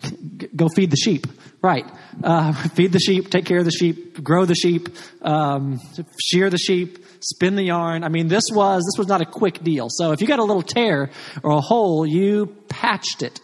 go 0.56 0.68
feed 0.68 0.90
the 0.90 0.96
sheep. 0.96 1.26
Right. 1.62 1.86
Uh, 2.22 2.52
feed 2.74 2.92
the 2.92 2.98
sheep, 2.98 3.30
take 3.30 3.44
care 3.44 3.58
of 3.58 3.64
the 3.64 3.70
sheep, 3.70 4.22
grow 4.22 4.44
the 4.44 4.56
sheep, 4.56 4.88
um, 5.22 5.80
shear 6.20 6.50
the 6.50 6.58
sheep, 6.58 6.98
spin 7.20 7.54
the 7.54 7.62
yarn. 7.62 8.02
I 8.02 8.08
mean, 8.08 8.26
this 8.26 8.44
was, 8.52 8.82
this 8.84 8.98
was 8.98 9.06
not 9.06 9.20
a 9.20 9.26
quick 9.26 9.62
deal. 9.62 9.88
So 9.88 10.10
if 10.10 10.20
you 10.20 10.26
got 10.26 10.40
a 10.40 10.44
little 10.44 10.62
tear 10.62 11.10
or 11.42 11.52
a 11.52 11.60
hole, 11.60 12.04
you 12.04 12.46
patched 12.68 13.22
it. 13.22 13.40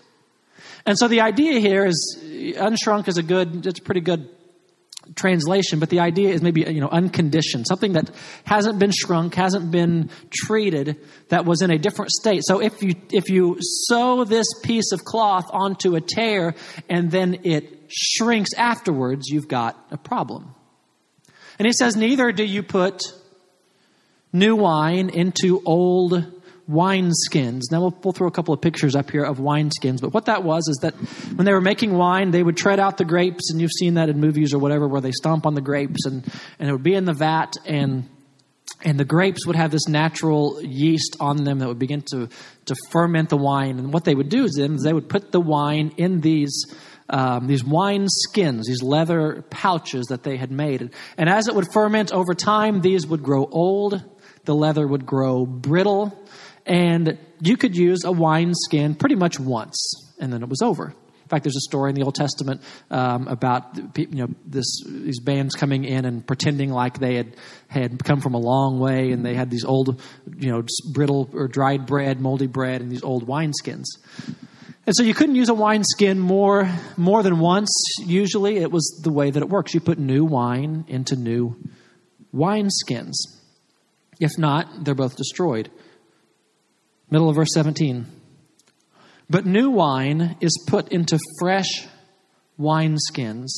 And 0.84 0.98
so 0.98 1.06
the 1.06 1.20
idea 1.20 1.60
here 1.60 1.84
is 1.84 2.18
unshrunk 2.22 3.08
is 3.08 3.18
a 3.18 3.22
good, 3.22 3.66
it's 3.66 3.78
a 3.78 3.82
pretty 3.82 4.00
good 4.00 4.28
translation, 5.14 5.78
but 5.78 5.90
the 5.90 6.00
idea 6.00 6.30
is 6.30 6.42
maybe 6.42 6.60
you 6.62 6.80
know 6.80 6.88
unconditioned, 6.88 7.66
something 7.66 7.92
that 7.92 8.10
hasn't 8.44 8.78
been 8.78 8.90
shrunk, 8.90 9.34
hasn't 9.34 9.70
been 9.70 10.10
treated, 10.30 10.96
that 11.28 11.44
was 11.44 11.62
in 11.62 11.70
a 11.70 11.78
different 11.78 12.10
state. 12.10 12.42
So 12.44 12.60
if 12.60 12.82
you 12.82 12.94
if 13.10 13.28
you 13.28 13.56
sew 13.60 14.24
this 14.24 14.46
piece 14.62 14.92
of 14.92 15.04
cloth 15.04 15.48
onto 15.50 15.94
a 15.94 16.00
tear 16.00 16.54
and 16.88 17.10
then 17.10 17.40
it 17.44 17.78
shrinks 17.88 18.50
afterwards, 18.56 19.28
you've 19.28 19.48
got 19.48 19.76
a 19.90 19.96
problem. 19.96 20.54
And 21.58 21.66
he 21.66 21.72
says, 21.72 21.96
neither 21.96 22.30
do 22.30 22.44
you 22.44 22.62
put 22.62 23.02
new 24.32 24.54
wine 24.54 25.08
into 25.08 25.62
old 25.64 26.37
wineskins. 26.68 27.62
Now 27.70 27.80
we'll, 27.80 27.98
we'll 28.02 28.12
throw 28.12 28.28
a 28.28 28.32
couple 28.32 28.52
of 28.52 28.60
pictures 28.60 28.94
up 28.94 29.10
here 29.10 29.24
of 29.24 29.38
wineskins, 29.38 30.00
but 30.00 30.12
what 30.12 30.26
that 30.26 30.44
was 30.44 30.68
is 30.68 30.78
that 30.82 30.94
when 31.34 31.44
they 31.46 31.52
were 31.52 31.60
making 31.60 31.94
wine, 31.94 32.30
they 32.30 32.42
would 32.42 32.56
tread 32.56 32.78
out 32.78 32.98
the 32.98 33.04
grapes, 33.04 33.50
and 33.50 33.60
you've 33.60 33.72
seen 33.72 33.94
that 33.94 34.08
in 34.08 34.20
movies 34.20 34.52
or 34.52 34.58
whatever, 34.58 34.86
where 34.86 35.00
they 35.00 35.12
stomp 35.12 35.46
on 35.46 35.54
the 35.54 35.60
grapes, 35.60 36.04
and, 36.04 36.24
and 36.58 36.68
it 36.68 36.72
would 36.72 36.82
be 36.82 36.94
in 36.94 37.04
the 37.04 37.14
vat, 37.14 37.56
and 37.64 38.08
and 38.84 39.00
the 39.00 39.04
grapes 39.04 39.44
would 39.46 39.56
have 39.56 39.72
this 39.72 39.88
natural 39.88 40.62
yeast 40.62 41.16
on 41.18 41.42
them 41.42 41.58
that 41.58 41.66
would 41.66 41.80
begin 41.80 42.02
to, 42.12 42.28
to 42.66 42.76
ferment 42.90 43.28
the 43.28 43.36
wine. 43.36 43.78
And 43.78 43.92
what 43.92 44.04
they 44.04 44.14
would 44.14 44.28
do 44.28 44.44
is 44.44 44.54
they 44.84 44.92
would 44.92 45.08
put 45.08 45.32
the 45.32 45.40
wine 45.40 45.94
in 45.96 46.20
these 46.20 46.64
um, 47.10 47.46
these 47.46 47.64
wine 47.64 48.06
skins, 48.06 48.66
these 48.66 48.82
leather 48.82 49.42
pouches 49.48 50.08
that 50.08 50.22
they 50.22 50.36
had 50.36 50.50
made. 50.50 50.90
And 51.16 51.28
as 51.28 51.48
it 51.48 51.54
would 51.54 51.66
ferment 51.72 52.12
over 52.12 52.34
time, 52.34 52.82
these 52.82 53.06
would 53.06 53.22
grow 53.22 53.48
old. 53.50 54.04
The 54.44 54.54
leather 54.54 54.86
would 54.86 55.06
grow 55.06 55.46
brittle 55.46 56.18
and 56.68 57.18
you 57.40 57.56
could 57.56 57.76
use 57.76 58.04
a 58.04 58.12
wine 58.12 58.52
skin 58.54 58.94
pretty 58.94 59.14
much 59.14 59.40
once, 59.40 60.12
and 60.20 60.32
then 60.32 60.42
it 60.42 60.48
was 60.48 60.62
over. 60.62 60.88
In 61.28 61.28
fact, 61.28 61.44
there's 61.44 61.56
a 61.56 61.68
story 61.68 61.90
in 61.90 61.94
the 61.94 62.04
Old 62.04 62.14
Testament 62.14 62.62
um, 62.90 63.28
about 63.28 63.76
you 63.96 64.06
know 64.12 64.28
this, 64.46 64.82
these 64.86 65.20
bands 65.20 65.54
coming 65.54 65.84
in 65.84 66.04
and 66.04 66.26
pretending 66.26 66.70
like 66.70 66.98
they 66.98 67.16
had 67.16 67.36
had 67.68 68.04
come 68.04 68.20
from 68.20 68.34
a 68.34 68.38
long 68.38 68.78
way, 68.78 69.12
and 69.12 69.24
they 69.24 69.34
had 69.34 69.50
these 69.50 69.64
old, 69.64 70.00
you 70.38 70.50
know, 70.50 70.62
brittle 70.92 71.28
or 71.34 71.48
dried 71.48 71.86
bread, 71.86 72.20
moldy 72.20 72.46
bread, 72.46 72.80
and 72.80 72.90
these 72.90 73.02
old 73.02 73.26
wineskins. 73.26 73.84
And 74.86 74.96
so 74.96 75.02
you 75.02 75.12
couldn't 75.12 75.34
use 75.34 75.50
a 75.50 75.54
wineskin 75.54 76.18
more 76.18 76.70
more 76.96 77.22
than 77.22 77.40
once. 77.40 77.70
Usually, 78.06 78.56
it 78.56 78.70
was 78.70 79.00
the 79.04 79.12
way 79.12 79.30
that 79.30 79.42
it 79.42 79.50
works. 79.50 79.74
You 79.74 79.80
put 79.80 79.98
new 79.98 80.24
wine 80.24 80.86
into 80.88 81.14
new 81.14 81.56
wineskins. 82.34 83.16
If 84.18 84.38
not, 84.38 84.84
they're 84.84 84.94
both 84.94 85.16
destroyed. 85.16 85.70
Middle 87.10 87.28
of 87.28 87.36
verse 87.36 87.52
17. 87.52 88.06
But 89.30 89.46
new 89.46 89.70
wine 89.70 90.36
is 90.40 90.64
put 90.66 90.88
into 90.88 91.18
fresh 91.40 91.86
wineskins 92.58 93.48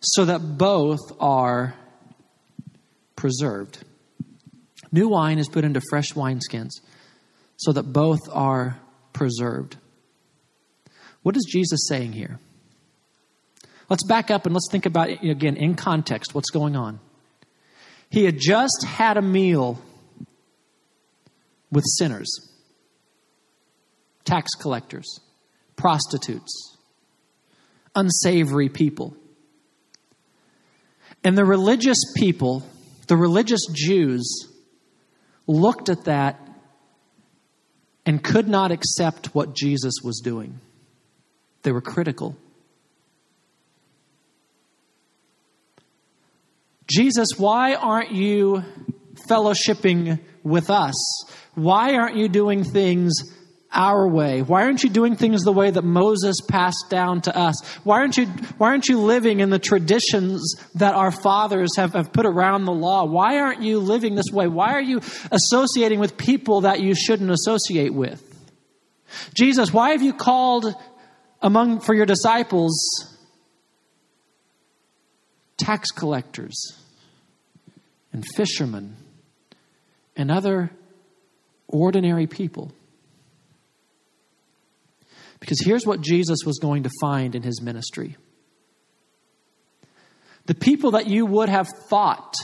so 0.00 0.24
that 0.24 0.58
both 0.58 1.00
are 1.20 1.74
preserved. 3.16 3.78
New 4.92 5.08
wine 5.08 5.38
is 5.38 5.48
put 5.48 5.64
into 5.64 5.80
fresh 5.90 6.12
wineskins 6.12 6.70
so 7.56 7.72
that 7.72 7.82
both 7.82 8.20
are 8.30 8.78
preserved. 9.12 9.76
What 11.22 11.36
is 11.36 11.46
Jesus 11.50 11.86
saying 11.88 12.12
here? 12.12 12.38
Let's 13.90 14.04
back 14.04 14.30
up 14.30 14.46
and 14.46 14.54
let's 14.54 14.68
think 14.70 14.86
about 14.86 15.10
again 15.22 15.56
in 15.56 15.74
context 15.74 16.34
what's 16.34 16.50
going 16.50 16.76
on. 16.76 17.00
He 18.10 18.24
had 18.24 18.38
just 18.38 18.84
had 18.86 19.16
a 19.16 19.22
meal 19.22 19.78
with 21.70 21.84
sinners, 21.86 22.28
tax 24.24 24.54
collectors, 24.54 25.20
prostitutes, 25.76 26.76
unsavory 27.94 28.68
people. 28.68 29.16
And 31.24 31.36
the 31.36 31.44
religious 31.44 31.98
people, 32.16 32.64
the 33.06 33.16
religious 33.16 33.66
Jews, 33.72 34.48
looked 35.46 35.88
at 35.88 36.04
that 36.04 36.40
and 38.06 38.22
could 38.22 38.48
not 38.48 38.70
accept 38.70 39.34
what 39.34 39.54
Jesus 39.54 39.94
was 40.02 40.20
doing. 40.22 40.60
They 41.62 41.72
were 41.72 41.82
critical. 41.82 42.36
Jesus, 46.90 47.32
why 47.36 47.74
aren't 47.74 48.12
you 48.12 48.64
fellowshipping 49.28 50.20
with 50.42 50.70
us? 50.70 50.94
Why 51.58 51.94
aren't 51.94 52.16
you 52.16 52.28
doing 52.28 52.64
things 52.64 53.12
our 53.72 54.08
way? 54.08 54.42
Why 54.42 54.62
aren't 54.62 54.82
you 54.82 54.90
doing 54.90 55.16
things 55.16 55.42
the 55.42 55.52
way 55.52 55.70
that 55.70 55.82
Moses 55.82 56.40
passed 56.40 56.86
down 56.88 57.20
to 57.22 57.36
us? 57.36 57.62
Why 57.84 57.98
aren't 57.98 58.16
you, 58.16 58.26
why 58.56 58.68
aren't 58.68 58.88
you 58.88 58.98
living 58.98 59.40
in 59.40 59.50
the 59.50 59.58
traditions 59.58 60.54
that 60.76 60.94
our 60.94 61.10
fathers 61.10 61.76
have, 61.76 61.92
have 61.92 62.12
put 62.12 62.26
around 62.26 62.64
the 62.64 62.72
law? 62.72 63.04
Why 63.04 63.38
aren't 63.38 63.62
you 63.62 63.78
living 63.78 64.14
this 64.14 64.30
way? 64.32 64.46
Why 64.46 64.72
are 64.72 64.82
you 64.82 65.00
associating 65.30 65.98
with 65.98 66.16
people 66.16 66.62
that 66.62 66.80
you 66.80 66.94
shouldn't 66.94 67.30
associate 67.30 67.92
with? 67.92 68.24
Jesus, 69.34 69.72
why 69.72 69.90
have 69.90 70.02
you 70.02 70.12
called 70.12 70.74
among 71.42 71.80
for 71.80 71.94
your 71.94 72.06
disciples 72.06 73.16
tax 75.56 75.90
collectors 75.90 76.78
and 78.12 78.24
fishermen 78.36 78.96
and 80.16 80.30
other 80.30 80.70
ordinary 81.68 82.26
people. 82.26 82.72
Because 85.40 85.60
here's 85.64 85.86
what 85.86 86.00
Jesus 86.00 86.38
was 86.44 86.58
going 86.58 86.82
to 86.82 86.90
find 87.00 87.34
in 87.34 87.42
his 87.42 87.62
ministry. 87.62 88.16
The 90.46 90.54
people 90.54 90.92
that 90.92 91.06
you 91.06 91.26
would 91.26 91.48
have 91.48 91.68
thought 91.88 92.34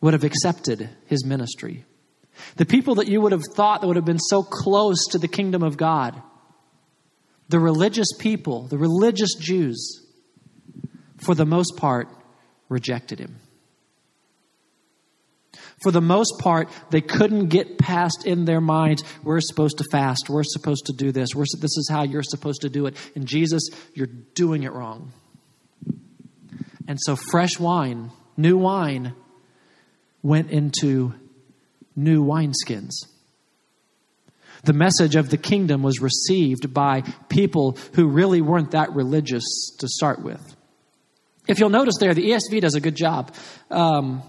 would 0.00 0.14
have 0.14 0.24
accepted 0.24 0.88
his 1.06 1.26
ministry, 1.26 1.84
the 2.56 2.64
people 2.64 2.94
that 2.94 3.08
you 3.08 3.20
would 3.20 3.32
have 3.32 3.42
thought 3.54 3.80
that 3.80 3.86
would 3.86 3.96
have 3.96 4.04
been 4.04 4.18
so 4.18 4.42
close 4.42 5.08
to 5.10 5.18
the 5.18 5.28
kingdom 5.28 5.62
of 5.62 5.76
God, 5.76 6.22
the 7.48 7.60
religious 7.60 8.08
people, 8.18 8.62
the 8.68 8.78
religious 8.78 9.34
Jews, 9.34 10.06
for 11.18 11.34
the 11.34 11.44
most 11.44 11.76
part, 11.76 12.08
rejected 12.68 13.18
him 13.18 13.36
for 15.80 15.90
the 15.90 16.00
most 16.00 16.38
part, 16.38 16.68
they 16.90 17.00
couldn't 17.00 17.48
get 17.48 17.78
past 17.78 18.26
in 18.26 18.44
their 18.44 18.60
minds, 18.60 19.02
we're 19.22 19.40
supposed 19.40 19.78
to 19.78 19.84
fast, 19.90 20.28
we're 20.28 20.44
supposed 20.44 20.86
to 20.86 20.92
do 20.92 21.10
this, 21.10 21.34
we're, 21.34 21.46
this 21.58 21.76
is 21.76 21.88
how 21.90 22.02
you're 22.02 22.22
supposed 22.22 22.62
to 22.62 22.68
do 22.68 22.86
it. 22.86 22.96
And 23.14 23.26
Jesus, 23.26 23.62
you're 23.94 24.08
doing 24.34 24.62
it 24.64 24.72
wrong. 24.72 25.12
And 26.86 26.98
so 27.00 27.16
fresh 27.16 27.58
wine, 27.58 28.10
new 28.36 28.58
wine, 28.58 29.14
went 30.22 30.50
into 30.50 31.14
new 31.96 32.24
wineskins. 32.24 32.90
The 34.64 34.72
message 34.74 35.16
of 35.16 35.30
the 35.30 35.38
kingdom 35.38 35.82
was 35.82 36.00
received 36.00 36.74
by 36.74 37.02
people 37.30 37.78
who 37.94 38.08
really 38.08 38.42
weren't 38.42 38.72
that 38.72 38.92
religious 38.92 39.44
to 39.78 39.88
start 39.88 40.22
with. 40.22 40.56
If 41.48 41.58
you'll 41.58 41.70
notice 41.70 41.96
there, 41.98 42.12
the 42.12 42.30
ESV 42.30 42.60
does 42.60 42.74
a 42.74 42.80
good 42.80 42.96
job. 42.96 43.34
Um, 43.70 44.22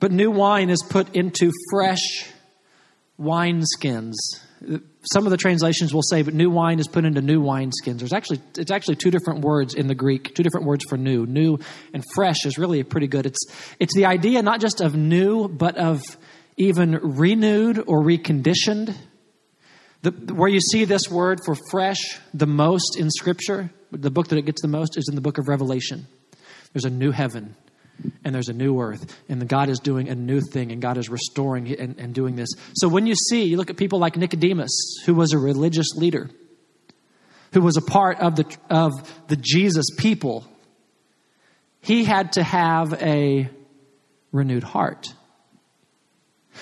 but 0.00 0.10
new 0.10 0.30
wine 0.30 0.70
is 0.70 0.82
put 0.82 1.14
into 1.14 1.52
fresh 1.70 2.26
wineskins. 3.20 4.14
some 5.12 5.26
of 5.26 5.30
the 5.30 5.36
translations 5.36 5.92
will 5.94 6.02
say, 6.02 6.22
but 6.22 6.34
new 6.34 6.50
wine 6.50 6.78
is 6.78 6.88
put 6.88 7.04
into 7.04 7.20
new 7.20 7.42
wineskins. 7.42 7.98
There's 7.98 8.12
actually 8.12 8.40
it's 8.56 8.70
actually 8.70 8.96
two 8.96 9.10
different 9.10 9.40
words 9.40 9.74
in 9.74 9.86
the 9.86 9.94
Greek, 9.94 10.34
two 10.34 10.42
different 10.42 10.66
words 10.66 10.84
for 10.88 10.96
new. 10.96 11.26
New 11.26 11.58
and 11.92 12.04
fresh 12.14 12.44
is 12.46 12.58
really 12.58 12.82
pretty 12.82 13.06
good. 13.06 13.26
It's 13.26 13.46
it's 13.78 13.94
the 13.94 14.06
idea 14.06 14.42
not 14.42 14.60
just 14.60 14.80
of 14.80 14.94
new, 14.94 15.48
but 15.48 15.76
of 15.76 16.02
even 16.56 16.92
renewed 16.92 17.78
or 17.78 18.02
reconditioned. 18.02 18.94
The, 20.02 20.10
where 20.32 20.48
you 20.48 20.60
see 20.60 20.86
this 20.86 21.10
word 21.10 21.40
for 21.44 21.54
fresh 21.70 22.18
the 22.32 22.46
most 22.46 22.96
in 22.98 23.10
Scripture, 23.10 23.70
the 23.92 24.10
book 24.10 24.28
that 24.28 24.38
it 24.38 24.46
gets 24.46 24.62
the 24.62 24.68
most 24.68 24.96
is 24.96 25.08
in 25.10 25.14
the 25.14 25.20
book 25.20 25.36
of 25.36 25.46
Revelation. 25.46 26.06
There's 26.72 26.86
a 26.86 26.90
new 26.90 27.10
heaven 27.10 27.54
and 28.24 28.34
there's 28.34 28.48
a 28.48 28.52
new 28.52 28.80
earth, 28.80 29.16
and 29.28 29.46
God 29.48 29.68
is 29.68 29.78
doing 29.78 30.08
a 30.08 30.14
new 30.14 30.40
thing, 30.40 30.72
and 30.72 30.80
God 30.80 30.98
is 30.98 31.08
restoring 31.08 31.70
and, 31.78 31.98
and 31.98 32.14
doing 32.14 32.36
this. 32.36 32.50
So 32.74 32.88
when 32.88 33.06
you 33.06 33.14
see, 33.14 33.44
you 33.44 33.56
look 33.56 33.70
at 33.70 33.76
people 33.76 33.98
like 33.98 34.16
Nicodemus, 34.16 35.02
who 35.06 35.14
was 35.14 35.32
a 35.32 35.38
religious 35.38 35.94
leader, 35.94 36.30
who 37.52 37.62
was 37.62 37.76
a 37.76 37.82
part 37.82 38.20
of 38.20 38.36
the 38.36 38.56
of 38.68 38.92
the 39.28 39.36
Jesus 39.36 39.86
people, 39.96 40.44
he 41.80 42.04
had 42.04 42.34
to 42.34 42.42
have 42.42 42.92
a 43.02 43.48
renewed 44.32 44.62
heart. 44.62 45.12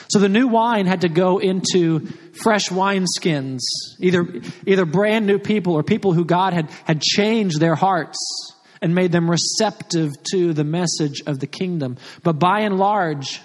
So 0.09 0.19
the 0.19 0.29
new 0.29 0.47
wine 0.47 0.87
had 0.87 1.01
to 1.01 1.09
go 1.09 1.39
into 1.39 2.07
fresh 2.43 2.69
wineskins, 2.69 3.61
either, 3.99 4.27
either 4.67 4.85
brand 4.85 5.27
new 5.27 5.39
people 5.39 5.75
or 5.75 5.83
people 5.83 6.13
who 6.13 6.25
God 6.25 6.53
had, 6.53 6.71
had 6.85 7.01
changed 7.03 7.59
their 7.59 7.75
hearts 7.75 8.55
and 8.81 8.95
made 8.95 9.13
them 9.13 9.31
receptive 9.31 10.13
to 10.33 10.53
the 10.53 10.65
message 10.65 11.23
of 11.27 11.41
the 11.41 11.47
kingdom. 11.47 11.97
But 12.23 12.39
by 12.39 12.61
and 12.61 12.79
large, 12.79 13.41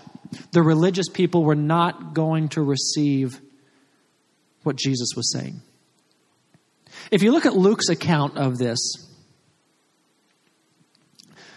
the 0.52 0.62
religious 0.62 1.10
people 1.10 1.44
were 1.44 1.56
not 1.56 2.14
going 2.14 2.50
to 2.50 2.62
receive 2.62 3.40
what 4.64 4.76
Jesus 4.76 5.10
was 5.16 5.32
saying. 5.32 5.62
If 7.12 7.24
you 7.24 7.32
look 7.32 7.46
at 7.46 7.56
Luke's 7.56 7.90
account 7.90 8.38
of 8.38 8.58
this, 8.58 8.80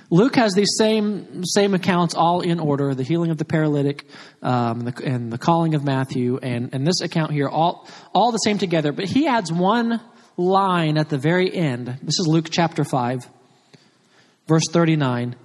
Luke 0.09 0.37
has 0.37 0.55
these 0.55 0.77
same 0.79 1.45
same 1.45 1.75
accounts 1.75 2.15
all 2.15 2.41
in 2.41 2.61
order: 2.61 2.95
the 2.95 3.03
healing 3.03 3.31
of 3.31 3.39
the 3.39 3.45
paralytic, 3.45 4.07
um, 4.43 4.81
and, 4.81 4.89
the, 4.89 5.05
and, 5.05 5.33
the, 5.33 5.39
calling 5.39 5.75
of 5.75 5.85
Matthew, 5.85 6.39
and, 6.41 6.73
and 6.73 6.87
this 6.87 7.01
account 7.01 7.33
here, 7.33 7.49
all 7.49 7.89
all 8.15 8.31
the 8.31 8.39
same 8.39 8.59
together. 8.59 8.93
But 8.93 9.07
he 9.07 9.27
adds 9.27 9.53
one 9.53 10.01
line 10.37 10.97
at 10.97 11.09
the 11.09 11.19
very 11.19 11.53
end. 11.53 11.89
This 12.03 12.21
is 12.21 12.27
Luke 12.29 12.49
chapter 12.51 12.85
five, 12.85 13.29
verse 14.47 14.69
thirty 14.71 14.97
nine, 14.97 15.37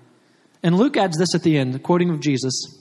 and 0.63 0.75
Luke 0.77 0.97
adds 0.97 1.17
this 1.17 1.35
at 1.35 1.43
the 1.43 1.57
end, 1.57 1.81
quoting 1.83 2.09
of 2.09 2.19
Jesus. 2.19 2.77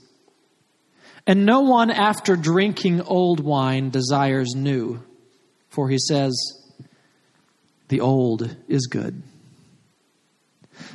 And 1.26 1.44
no 1.44 1.60
one 1.60 1.90
after 1.90 2.34
drinking 2.34 3.02
old 3.02 3.40
wine 3.40 3.90
desires 3.90 4.54
new, 4.54 5.02
for 5.68 5.88
he 5.88 5.98
says, 5.98 6.32
"The 7.88 8.00
old 8.00 8.56
is 8.68 8.86
good." 8.86 9.22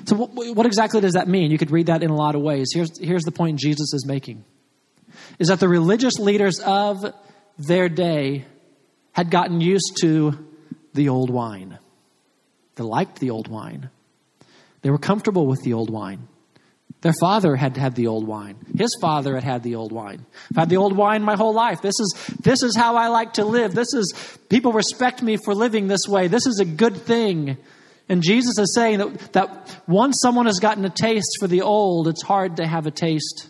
So, 0.06 0.16
what, 0.16 0.56
what, 0.56 0.66
exactly 0.66 1.02
does 1.02 1.14
that 1.14 1.28
mean? 1.28 1.52
You 1.52 1.58
could 1.58 1.72
read 1.72 1.88
that 1.88 2.04
in 2.04 2.10
a 2.10 2.16
lot 2.16 2.36
of 2.36 2.42
ways. 2.42 2.70
Here's, 2.74 2.98
here's 3.00 3.24
the 3.24 3.32
point 3.32 3.60
Jesus 3.60 3.94
is 3.94 4.06
making 4.06 4.44
is 5.40 5.48
that 5.48 5.60
the 5.60 5.70
religious 5.70 6.20
leaders 6.20 6.60
of 6.60 7.06
their 7.58 7.90
day 7.90 8.46
had 9.12 9.30
gotten 9.30 9.62
used 9.62 9.98
to 10.02 10.48
the 10.94 11.10
old 11.10 11.30
wine. 11.30 11.78
They 12.76 12.84
liked 12.84 13.20
the 13.20 13.30
old 13.30 13.48
wine, 13.48 13.90
they 14.86 14.92
were 14.92 15.00
comfortable 15.00 15.48
with 15.48 15.64
the 15.64 15.74
old 15.74 15.90
wine. 15.90 16.28
Their 17.02 17.16
father 17.20 17.56
had 17.56 17.76
had 17.76 17.96
the 17.96 18.06
old 18.06 18.28
wine. 18.28 18.56
His 18.78 18.96
father 19.02 19.34
had 19.34 19.44
had 19.44 19.64
the 19.64 19.74
old 19.74 19.92
wine. 19.92 20.24
I've 20.52 20.58
had 20.58 20.70
the 20.70 20.78
old 20.78 20.96
wine 20.96 21.24
my 21.24 21.36
whole 21.36 21.56
life. 21.56 21.82
This 21.82 22.00
is, 22.00 22.16
this 22.40 22.62
is 22.62 22.78
how 22.78 22.96
I 22.96 23.08
like 23.08 23.34
to 23.34 23.46
live. 23.46 23.74
This 23.74 23.96
is, 23.96 24.14
people 24.48 24.74
respect 24.74 25.24
me 25.24 25.38
for 25.44 25.56
living 25.56 25.88
this 25.88 26.08
way. 26.08 26.28
This 26.28 26.46
is 26.46 26.60
a 26.60 26.66
good 26.66 26.98
thing. 26.98 27.58
And 28.10 28.22
Jesus 28.22 28.60
is 28.60 28.76
saying 28.76 29.00
that, 29.00 29.34
that 29.34 29.82
once 29.88 30.20
someone 30.22 30.46
has 30.46 30.60
gotten 30.60 30.86
a 30.86 30.92
taste 30.92 31.38
for 31.40 31.48
the 31.48 31.64
old, 31.64 32.08
it's 32.08 32.22
hard 32.22 32.58
to 32.58 32.68
have 32.68 32.86
a 32.86 32.92
taste 32.92 33.50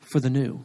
for 0.00 0.18
the 0.18 0.28
new. 0.28 0.64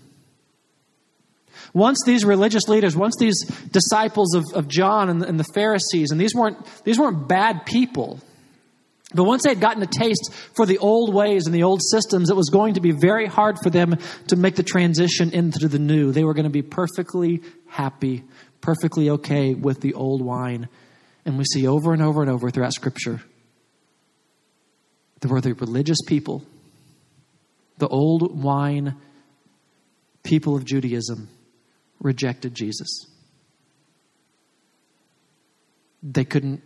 Once 1.71 1.99
these 2.03 2.25
religious 2.25 2.67
leaders, 2.67 2.95
once 2.95 3.15
these 3.19 3.45
disciples 3.69 4.33
of, 4.33 4.43
of 4.55 4.67
John 4.67 5.09
and 5.09 5.21
and 5.21 5.39
the 5.39 5.51
Pharisees, 5.53 6.09
and 6.09 6.19
these 6.19 6.33
weren't, 6.33 6.57
these 6.83 6.97
weren't 6.97 7.27
bad 7.27 7.63
people, 7.67 8.19
but 9.13 9.23
once 9.23 9.43
they 9.43 9.49
had 9.49 9.61
gotten 9.61 9.81
a 9.81 9.87
taste 9.87 10.31
for 10.55 10.65
the 10.65 10.79
old 10.79 11.13
ways 11.13 11.45
and 11.45 11.55
the 11.55 11.63
old 11.63 11.81
systems, 11.81 12.29
it 12.29 12.35
was 12.35 12.49
going 12.49 12.73
to 12.73 12.81
be 12.81 12.91
very 12.91 13.25
hard 13.25 13.57
for 13.63 13.69
them 13.69 13.95
to 14.27 14.35
make 14.35 14.55
the 14.55 14.63
transition 14.63 15.31
into 15.31 15.67
the 15.67 15.79
new. 15.79 16.11
They 16.11 16.25
were 16.25 16.33
going 16.33 16.43
to 16.43 16.49
be 16.49 16.61
perfectly 16.61 17.41
happy, 17.67 18.23
perfectly 18.59 19.09
okay 19.11 19.53
with 19.53 19.79
the 19.79 19.93
old 19.93 20.21
wine 20.21 20.67
and 21.27 21.37
we 21.37 21.43
see 21.43 21.67
over 21.67 21.91
and 21.91 22.01
over 22.01 22.21
and 22.21 22.31
over 22.31 22.49
throughout 22.49 22.73
Scripture 22.73 23.21
there 25.19 25.29
were 25.29 25.41
the 25.41 25.53
religious 25.55 25.97
people, 26.05 26.43
the 27.79 27.87
old 27.87 28.41
wine 28.41 28.95
people 30.23 30.55
of 30.55 30.63
Judaism 30.63 31.27
rejected 31.99 32.53
Jesus. 32.53 33.07
They 36.03 36.23
couldn't 36.23 36.61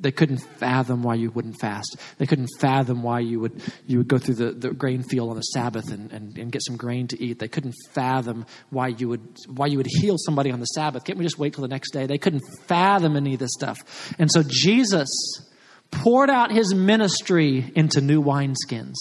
they 0.00 0.10
couldn't 0.10 0.38
fathom 0.38 1.02
why 1.02 1.14
you 1.14 1.30
wouldn't 1.30 1.60
fast. 1.60 1.96
They 2.18 2.26
couldn't 2.26 2.48
fathom 2.58 3.02
why 3.02 3.20
you 3.20 3.38
would 3.40 3.62
you 3.86 3.98
would 3.98 4.08
go 4.08 4.18
through 4.18 4.36
the, 4.36 4.52
the 4.52 4.70
grain 4.70 5.02
field 5.02 5.30
on 5.30 5.36
the 5.36 5.42
Sabbath 5.42 5.92
and, 5.92 6.10
and, 6.10 6.36
and 6.38 6.50
get 6.50 6.64
some 6.64 6.76
grain 6.76 7.06
to 7.08 7.22
eat. 7.22 7.38
They 7.38 7.48
couldn't 7.48 7.74
fathom 7.92 8.46
why 8.70 8.88
you 8.88 9.08
would 9.10 9.20
why 9.46 9.66
you 9.66 9.76
would 9.76 9.88
heal 9.88 10.16
somebody 10.18 10.50
on 10.50 10.60
the 10.60 10.66
Sabbath. 10.66 11.04
Can't 11.04 11.18
we 11.18 11.24
just 11.24 11.38
wait 11.38 11.54
till 11.54 11.62
the 11.62 11.68
next 11.68 11.92
day? 11.92 12.06
They 12.06 12.18
couldn't 12.18 12.42
fathom 12.66 13.16
any 13.16 13.34
of 13.34 13.40
this 13.40 13.52
stuff. 13.52 13.78
And 14.18 14.30
so 14.32 14.42
Jesus 14.46 15.10
poured 15.90 16.30
out 16.30 16.50
his 16.50 16.74
ministry 16.74 17.70
into 17.74 18.00
new 18.00 18.22
wineskins, 18.22 18.94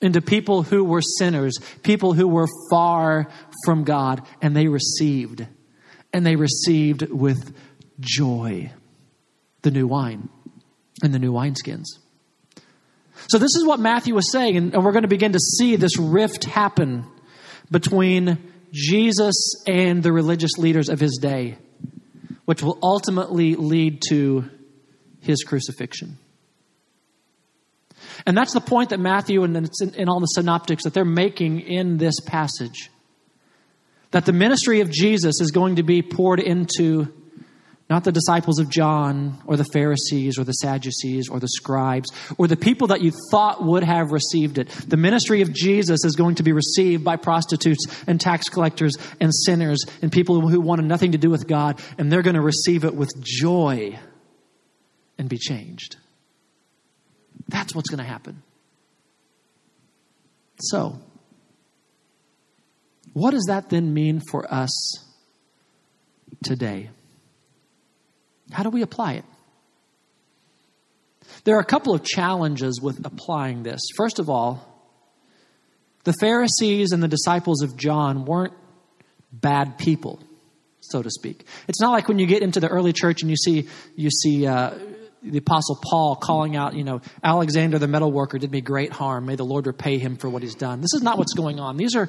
into 0.00 0.20
people 0.20 0.62
who 0.62 0.82
were 0.82 1.02
sinners, 1.02 1.58
people 1.82 2.14
who 2.14 2.26
were 2.26 2.48
far 2.70 3.28
from 3.64 3.84
God, 3.84 4.26
and 4.42 4.56
they 4.56 4.66
received. 4.66 5.46
And 6.12 6.24
they 6.24 6.36
received 6.36 7.02
with 7.10 7.54
joy 8.00 8.72
the 9.66 9.72
new 9.72 9.88
wine 9.88 10.28
and 11.02 11.12
the 11.12 11.18
new 11.18 11.32
wineskins. 11.32 11.86
So, 13.28 13.38
this 13.38 13.56
is 13.56 13.66
what 13.66 13.80
Matthew 13.80 14.14
was 14.14 14.30
saying, 14.30 14.56
and 14.56 14.84
we're 14.84 14.92
going 14.92 15.02
to 15.02 15.08
begin 15.08 15.32
to 15.32 15.40
see 15.40 15.74
this 15.74 15.98
rift 15.98 16.44
happen 16.44 17.04
between 17.68 18.38
Jesus 18.72 19.64
and 19.66 20.04
the 20.04 20.12
religious 20.12 20.52
leaders 20.56 20.88
of 20.88 21.00
his 21.00 21.18
day, 21.20 21.58
which 22.44 22.62
will 22.62 22.78
ultimately 22.80 23.56
lead 23.56 24.02
to 24.10 24.48
his 25.20 25.42
crucifixion. 25.42 26.18
And 28.24 28.36
that's 28.36 28.52
the 28.52 28.60
point 28.60 28.90
that 28.90 29.00
Matthew 29.00 29.42
and 29.42 29.56
in, 29.56 29.94
in 29.94 30.08
all 30.08 30.20
the 30.20 30.26
synoptics 30.26 30.84
that 30.84 30.94
they're 30.94 31.04
making 31.04 31.60
in 31.60 31.96
this 31.96 32.20
passage. 32.20 32.90
That 34.12 34.26
the 34.26 34.32
ministry 34.32 34.80
of 34.80 34.92
Jesus 34.92 35.40
is 35.40 35.50
going 35.50 35.76
to 35.76 35.82
be 35.82 36.02
poured 36.02 36.38
into 36.38 37.12
not 37.88 38.02
the 38.02 38.10
disciples 38.10 38.58
of 38.58 38.68
John 38.68 39.40
or 39.46 39.56
the 39.56 39.66
Pharisees 39.72 40.38
or 40.38 40.44
the 40.44 40.52
Sadducees 40.52 41.28
or 41.28 41.38
the 41.38 41.48
scribes 41.48 42.10
or 42.36 42.48
the 42.48 42.56
people 42.56 42.88
that 42.88 43.00
you 43.00 43.12
thought 43.30 43.64
would 43.64 43.84
have 43.84 44.10
received 44.10 44.58
it. 44.58 44.68
The 44.68 44.96
ministry 44.96 45.40
of 45.42 45.52
Jesus 45.52 46.04
is 46.04 46.16
going 46.16 46.36
to 46.36 46.42
be 46.42 46.52
received 46.52 47.04
by 47.04 47.16
prostitutes 47.16 47.86
and 48.08 48.20
tax 48.20 48.48
collectors 48.48 48.94
and 49.20 49.32
sinners 49.32 49.84
and 50.02 50.10
people 50.10 50.48
who 50.48 50.60
wanted 50.60 50.86
nothing 50.86 51.12
to 51.12 51.18
do 51.18 51.30
with 51.30 51.46
God, 51.46 51.80
and 51.96 52.10
they're 52.10 52.22
going 52.22 52.34
to 52.34 52.42
receive 52.42 52.84
it 52.84 52.94
with 52.94 53.10
joy 53.22 53.96
and 55.16 55.28
be 55.28 55.38
changed. 55.38 55.96
That's 57.48 57.72
what's 57.72 57.88
going 57.88 58.04
to 58.04 58.10
happen. 58.10 58.42
So, 60.58 60.98
what 63.12 63.30
does 63.30 63.44
that 63.44 63.70
then 63.70 63.94
mean 63.94 64.20
for 64.30 64.52
us 64.52 65.04
today? 66.42 66.90
How 68.52 68.62
do 68.62 68.70
we 68.70 68.82
apply 68.82 69.14
it? 69.14 69.24
There 71.44 71.56
are 71.56 71.60
a 71.60 71.64
couple 71.64 71.94
of 71.94 72.02
challenges 72.04 72.80
with 72.80 73.04
applying 73.04 73.62
this. 73.62 73.80
First 73.96 74.18
of 74.18 74.30
all, 74.30 74.72
the 76.04 76.14
Pharisees 76.20 76.92
and 76.92 77.02
the 77.02 77.08
disciples 77.08 77.62
of 77.62 77.76
John 77.76 78.24
weren't 78.24 78.54
bad 79.32 79.76
people, 79.76 80.20
so 80.80 81.02
to 81.02 81.10
speak. 81.10 81.44
It's 81.66 81.80
not 81.80 81.90
like 81.90 82.08
when 82.08 82.18
you 82.18 82.26
get 82.26 82.42
into 82.42 82.60
the 82.60 82.68
early 82.68 82.92
church 82.92 83.22
and 83.22 83.30
you 83.30 83.36
see 83.36 83.68
you 83.96 84.10
see 84.10 84.46
uh, 84.46 84.74
the 85.22 85.38
apostle 85.38 85.78
Paul 85.82 86.16
calling 86.16 86.54
out, 86.54 86.74
you 86.74 86.84
know, 86.84 87.00
Alexander 87.24 87.78
the 87.78 87.88
metal 87.88 88.12
worker 88.12 88.38
did 88.38 88.52
me 88.52 88.60
great 88.60 88.92
harm. 88.92 89.26
May 89.26 89.34
the 89.34 89.44
Lord 89.44 89.66
repay 89.66 89.98
him 89.98 90.16
for 90.16 90.28
what 90.28 90.42
he's 90.42 90.54
done. 90.54 90.80
This 90.80 90.94
is 90.94 91.02
not 91.02 91.18
what's 91.18 91.34
going 91.34 91.58
on. 91.58 91.76
These 91.76 91.96
are 91.96 92.08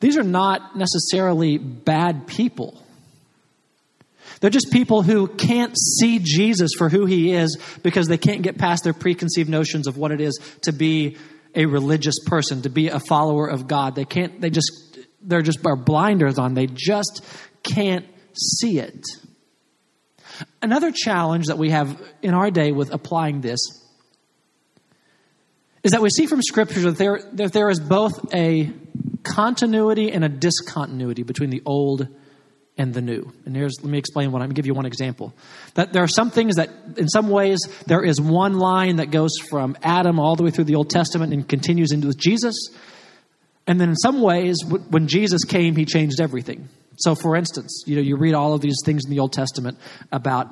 these 0.00 0.16
are 0.16 0.22
not 0.22 0.76
necessarily 0.76 1.58
bad 1.58 2.26
people. 2.26 2.83
They're 4.44 4.50
just 4.50 4.70
people 4.70 5.00
who 5.00 5.26
can't 5.26 5.74
see 5.74 6.18
Jesus 6.22 6.72
for 6.76 6.90
who 6.90 7.06
he 7.06 7.32
is 7.32 7.58
because 7.82 8.08
they 8.08 8.18
can't 8.18 8.42
get 8.42 8.58
past 8.58 8.84
their 8.84 8.92
preconceived 8.92 9.48
notions 9.48 9.86
of 9.86 9.96
what 9.96 10.12
it 10.12 10.20
is 10.20 10.38
to 10.64 10.72
be 10.72 11.16
a 11.54 11.64
religious 11.64 12.16
person, 12.26 12.60
to 12.60 12.68
be 12.68 12.88
a 12.88 13.00
follower 13.00 13.46
of 13.46 13.66
God. 13.66 13.94
They 13.94 14.04
can't, 14.04 14.42
they 14.42 14.50
just, 14.50 14.98
they're 15.22 15.40
just 15.40 15.64
are 15.64 15.76
blinders 15.76 16.38
on. 16.38 16.52
They 16.52 16.66
just 16.66 17.24
can't 17.62 18.04
see 18.34 18.78
it. 18.78 19.06
Another 20.60 20.92
challenge 20.92 21.46
that 21.46 21.56
we 21.56 21.70
have 21.70 21.98
in 22.20 22.34
our 22.34 22.50
day 22.50 22.70
with 22.70 22.92
applying 22.92 23.40
this 23.40 23.60
is 25.82 25.92
that 25.92 26.02
we 26.02 26.10
see 26.10 26.26
from 26.26 26.42
Scripture 26.42 26.80
that 26.82 26.98
there, 26.98 27.18
that 27.32 27.54
there 27.54 27.70
is 27.70 27.80
both 27.80 28.34
a 28.34 28.70
continuity 29.22 30.12
and 30.12 30.22
a 30.22 30.28
discontinuity 30.28 31.22
between 31.22 31.48
the 31.48 31.62
old 31.64 32.08
and 32.76 32.92
the 32.92 33.00
new. 33.00 33.32
And 33.46 33.54
here's, 33.54 33.76
let 33.82 33.90
me 33.90 33.98
explain 33.98 34.32
what 34.32 34.42
I'm 34.42 34.50
give 34.50 34.66
you 34.66 34.74
one 34.74 34.86
example. 34.86 35.32
That 35.74 35.92
there 35.92 36.02
are 36.02 36.08
some 36.08 36.30
things 36.30 36.56
that, 36.56 36.70
in 36.96 37.08
some 37.08 37.28
ways, 37.28 37.60
there 37.86 38.02
is 38.02 38.20
one 38.20 38.58
line 38.58 38.96
that 38.96 39.10
goes 39.10 39.38
from 39.48 39.76
Adam 39.82 40.18
all 40.18 40.36
the 40.36 40.42
way 40.42 40.50
through 40.50 40.64
the 40.64 40.74
Old 40.74 40.90
Testament 40.90 41.32
and 41.32 41.48
continues 41.48 41.92
into 41.92 42.12
Jesus. 42.12 42.54
And 43.66 43.80
then 43.80 43.90
in 43.90 43.96
some 43.96 44.20
ways, 44.20 44.56
when 44.64 45.06
Jesus 45.06 45.44
came, 45.44 45.76
he 45.76 45.84
changed 45.84 46.20
everything. 46.20 46.68
So, 46.96 47.14
for 47.14 47.36
instance, 47.36 47.84
you 47.86 47.96
know, 47.96 48.02
you 48.02 48.16
read 48.16 48.34
all 48.34 48.54
of 48.54 48.60
these 48.60 48.78
things 48.84 49.04
in 49.04 49.10
the 49.10 49.20
Old 49.20 49.32
Testament 49.32 49.78
about 50.12 50.48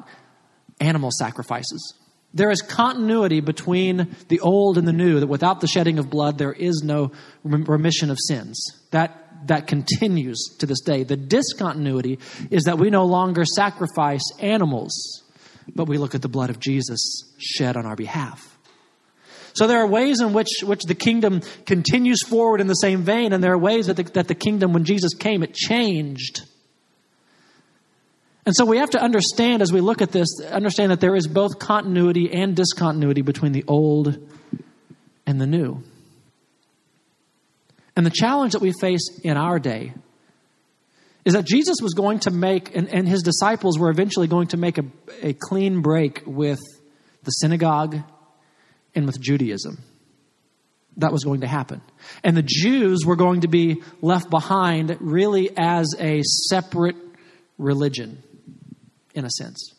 animal 0.81 1.11
sacrifices. 1.13 1.95
There 2.35 2.51
is 2.51 2.63
continuity 2.63 3.41
between 3.41 4.17
the 4.29 4.41
old 4.41 4.79
and 4.79 4.89
the 4.89 4.93
new, 4.93 5.21
that 5.21 5.27
without 5.27 5.61
the 5.61 5.67
shedding 5.67 5.99
of 5.99 6.09
blood, 6.09 6.39
there 6.39 6.53
is 6.53 6.83
no 6.83 7.13
remission 7.45 8.11
of 8.11 8.19
sins. 8.19 8.65
That 8.91 9.22
that 9.47 9.67
continues 9.67 10.57
to 10.59 10.67
this 10.67 10.81
day. 10.81 11.05
The 11.05 11.17
discontinuity 11.17 12.19
is 12.51 12.65
that 12.65 12.79
we 12.79 12.91
no 12.91 13.05
longer 13.05 13.45
sacrifice 13.45 14.23
animals, 14.39 15.23
but 15.75 15.89
we 15.89 15.99
look 15.99 16.15
at 16.15 16.23
the 16.23 16.29
blood 16.29 16.51
of 16.51 16.61
Jesus 16.61 17.25
shed 17.39 17.77
on 17.77 17.87
our 17.87 17.97
behalf. 17.97 18.49
So 19.55 19.67
there 19.67 19.79
are 19.79 19.87
ways 19.87 20.21
in 20.21 20.33
which, 20.33 20.63
which 20.63 20.83
the 20.85 20.95
kingdom 20.95 21.43
continues 21.67 22.23
forward 22.23 22.61
in 22.61 22.67
the 22.67 22.75
same 22.75 23.03
vein, 23.03 23.33
and 23.33 23.45
there 23.45 23.53
are 23.53 23.59
ways 23.59 23.87
that 23.87 23.97
the, 23.97 24.05
that 24.05 24.29
the 24.29 24.35
kingdom, 24.35 24.73
when 24.73 24.85
Jesus 24.85 25.15
came, 25.15 25.43
it 25.43 25.55
changed. 25.55 26.43
And 28.45 28.57
so 28.57 28.65
we 28.65 28.79
have 28.79 28.91
to 28.91 29.01
understand 29.01 29.63
as 29.63 29.73
we 29.73 29.81
look 29.81 30.03
at 30.03 30.11
this, 30.11 30.29
understand 30.51 30.91
that 30.91 31.01
there 31.01 31.15
is 31.15 31.29
both 31.29 31.59
continuity 31.59 32.33
and 32.33 32.57
discontinuity 32.57 33.23
between 33.23 33.53
the 33.53 33.65
old 33.69 34.19
and 35.27 35.41
the 35.41 35.47
new. 35.47 35.83
And 37.97 38.07
the 38.07 38.11
challenge 38.11 38.53
that 38.53 38.63
we 38.63 38.73
face 38.81 39.21
in 39.23 39.37
our 39.37 39.59
day 39.59 39.93
is 41.25 41.35
that 41.35 41.45
Jesus 41.45 41.77
was 41.81 41.95
going 41.95 42.21
to 42.21 42.31
make, 42.31 42.75
and, 42.75 42.89
and 42.89 43.09
his 43.09 43.23
disciples 43.23 43.79
were 43.79 43.91
eventually 43.91 44.27
going 44.27 44.49
to 44.49 44.57
make 44.57 44.79
a, 44.79 44.85
a 45.23 45.35
clean 45.35 45.83
break 45.83 46.23
with 46.27 46.61
the 47.23 47.31
synagogue 47.31 47.97
and 48.95 49.07
with 49.07 49.21
Judaism. 49.21 49.79
That 50.97 51.13
was 51.13 51.25
going 51.25 51.43
to 51.43 51.47
happen. 51.47 51.81
And 52.25 52.37
the 52.37 52.43
Jews 52.43 53.07
were 53.07 53.17
going 53.17 53.43
to 53.43 53.49
be 53.49 53.83
left 54.01 54.31
behind 54.31 54.97
really 55.01 55.51
as 55.57 55.95
a 55.99 56.23
separate 56.23 56.97
religion, 57.57 58.23
in 59.15 59.25
a 59.25 59.31
sense. 59.31 59.75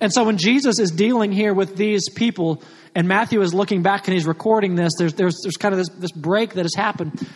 And 0.00 0.12
so 0.12 0.24
when 0.24 0.38
Jesus 0.38 0.78
is 0.78 0.90
dealing 0.90 1.30
here 1.30 1.52
with 1.52 1.76
these 1.76 2.08
people, 2.08 2.62
and 2.94 3.08
Matthew 3.08 3.40
is 3.42 3.54
looking 3.54 3.82
back 3.82 4.06
and 4.06 4.14
he's 4.14 4.26
recording 4.26 4.74
this, 4.74 4.92
there's, 4.98 5.14
there's, 5.14 5.38
there's 5.42 5.56
kind 5.56 5.72
of 5.72 5.78
this, 5.78 5.88
this 5.90 6.12
break 6.12 6.54
that 6.54 6.64
has 6.64 6.74
happened. 6.74 7.26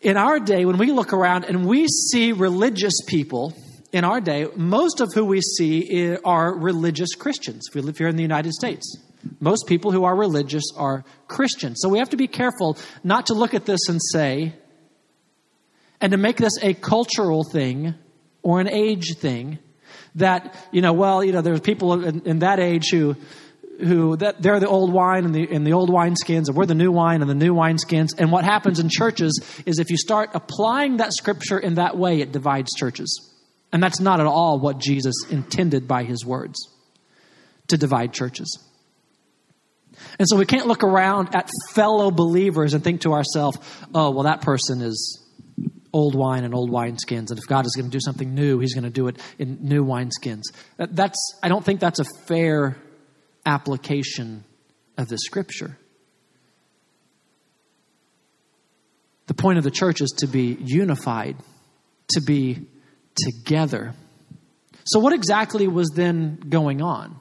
In 0.00 0.16
our 0.16 0.40
day, 0.40 0.64
when 0.64 0.78
we 0.78 0.90
look 0.90 1.12
around 1.12 1.44
and 1.44 1.66
we 1.66 1.86
see 1.86 2.32
religious 2.32 2.94
people, 3.06 3.54
in 3.92 4.04
our 4.04 4.20
day, 4.20 4.46
most 4.56 5.00
of 5.00 5.12
who 5.14 5.24
we 5.24 5.40
see 5.40 6.16
are 6.24 6.56
religious 6.56 7.14
Christians. 7.14 7.66
If 7.68 7.74
we 7.74 7.82
live 7.82 7.98
here 7.98 8.08
in 8.08 8.16
the 8.16 8.22
United 8.22 8.52
States, 8.52 8.96
most 9.38 9.66
people 9.66 9.92
who 9.92 10.04
are 10.04 10.16
religious 10.16 10.64
are 10.76 11.04
Christians. 11.28 11.78
So 11.80 11.88
we 11.88 11.98
have 11.98 12.10
to 12.10 12.16
be 12.16 12.26
careful 12.26 12.78
not 13.04 13.26
to 13.26 13.34
look 13.34 13.54
at 13.54 13.66
this 13.66 13.88
and 13.88 14.00
say, 14.02 14.54
and 16.00 16.12
to 16.12 16.18
make 16.18 16.38
this 16.38 16.58
a 16.62 16.74
cultural 16.74 17.44
thing 17.44 17.94
or 18.42 18.60
an 18.60 18.68
age 18.68 19.16
thing 19.18 19.58
that 20.16 20.54
you 20.72 20.82
know 20.82 20.92
well 20.92 21.24
you 21.24 21.32
know 21.32 21.40
there's 21.40 21.60
people 21.60 22.04
in, 22.04 22.22
in 22.26 22.38
that 22.40 22.58
age 22.58 22.90
who 22.90 23.16
who 23.82 24.16
that 24.16 24.40
they're 24.40 24.60
the 24.60 24.68
old 24.68 24.92
wine 24.92 25.24
and 25.24 25.34
the 25.34 25.48
and 25.50 25.66
the 25.66 25.72
old 25.72 25.90
wine 25.90 26.16
skins 26.16 26.48
and 26.48 26.56
we're 26.56 26.66
the 26.66 26.74
new 26.74 26.92
wine 26.92 27.20
and 27.20 27.30
the 27.30 27.34
new 27.34 27.52
wine 27.52 27.78
skins 27.78 28.14
and 28.14 28.30
what 28.30 28.44
happens 28.44 28.78
in 28.78 28.88
churches 28.88 29.40
is 29.66 29.78
if 29.78 29.90
you 29.90 29.96
start 29.96 30.30
applying 30.34 30.98
that 30.98 31.12
scripture 31.12 31.58
in 31.58 31.74
that 31.74 31.96
way 31.96 32.20
it 32.20 32.32
divides 32.32 32.72
churches 32.74 33.30
and 33.72 33.82
that's 33.82 34.00
not 34.00 34.20
at 34.20 34.26
all 34.26 34.58
what 34.58 34.78
Jesus 34.78 35.14
intended 35.30 35.88
by 35.88 36.04
his 36.04 36.24
words 36.24 36.68
to 37.68 37.76
divide 37.76 38.12
churches 38.12 38.58
and 40.18 40.28
so 40.28 40.36
we 40.36 40.46
can't 40.46 40.66
look 40.66 40.84
around 40.84 41.34
at 41.34 41.50
fellow 41.72 42.10
believers 42.10 42.74
and 42.74 42.84
think 42.84 43.00
to 43.00 43.12
ourselves 43.12 43.58
oh 43.94 44.10
well 44.10 44.24
that 44.24 44.42
person 44.42 44.80
is 44.80 45.18
old 45.92 46.14
wine 46.14 46.44
and 46.44 46.54
old 46.54 46.70
wineskins. 46.70 47.28
And 47.30 47.38
if 47.38 47.46
God 47.46 47.66
is 47.66 47.74
going 47.76 47.84
to 47.84 47.90
do 47.90 48.00
something 48.00 48.34
new, 48.34 48.58
He's 48.58 48.72
going 48.72 48.84
to 48.84 48.90
do 48.90 49.08
it 49.08 49.18
in 49.38 49.58
new 49.60 49.84
wineskins. 49.84 50.44
That's, 50.78 51.18
I 51.42 51.48
don't 51.48 51.62
think 51.62 51.80
that's 51.80 51.98
a 51.98 52.04
fair 52.26 52.78
application 53.44 54.44
of 54.96 55.08
the 55.08 55.18
scripture. 55.18 55.78
The 59.26 59.34
point 59.34 59.58
of 59.58 59.64
the 59.64 59.70
church 59.70 60.00
is 60.00 60.10
to 60.18 60.26
be 60.26 60.56
unified, 60.60 61.36
to 62.14 62.20
be 62.20 62.66
together. 63.14 63.94
So, 64.84 64.98
what 64.98 65.12
exactly 65.12 65.68
was 65.68 65.90
then 65.94 66.36
going 66.36 66.82
on? 66.82 67.16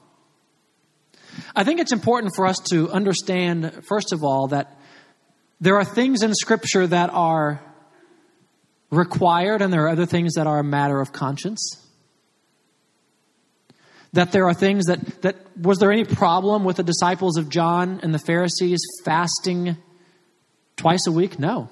I 1.55 1.63
think 1.63 1.79
it's 1.79 1.91
important 1.91 2.33
for 2.35 2.45
us 2.45 2.57
to 2.71 2.89
understand, 2.91 3.83
first 3.87 4.13
of 4.13 4.23
all, 4.23 4.47
that 4.47 4.77
there 5.59 5.75
are 5.75 5.85
things 5.85 6.23
in 6.23 6.33
Scripture 6.33 6.87
that 6.87 7.11
are 7.13 7.61
required, 8.89 9.61
and 9.61 9.71
there 9.71 9.85
are 9.85 9.89
other 9.89 10.05
things 10.05 10.33
that 10.33 10.47
are 10.47 10.59
a 10.59 10.63
matter 10.63 10.99
of 10.99 11.13
conscience. 11.13 11.77
That 14.13 14.31
there 14.33 14.45
are 14.47 14.53
things 14.53 14.85
that, 14.87 15.21
that 15.21 15.37
was 15.57 15.79
there 15.79 15.91
any 15.91 16.03
problem 16.03 16.65
with 16.65 16.77
the 16.77 16.83
disciples 16.83 17.37
of 17.37 17.49
John 17.49 18.01
and 18.03 18.13
the 18.13 18.19
Pharisees 18.19 18.81
fasting 19.05 19.77
twice 20.75 21.07
a 21.07 21.11
week? 21.11 21.39
No. 21.39 21.69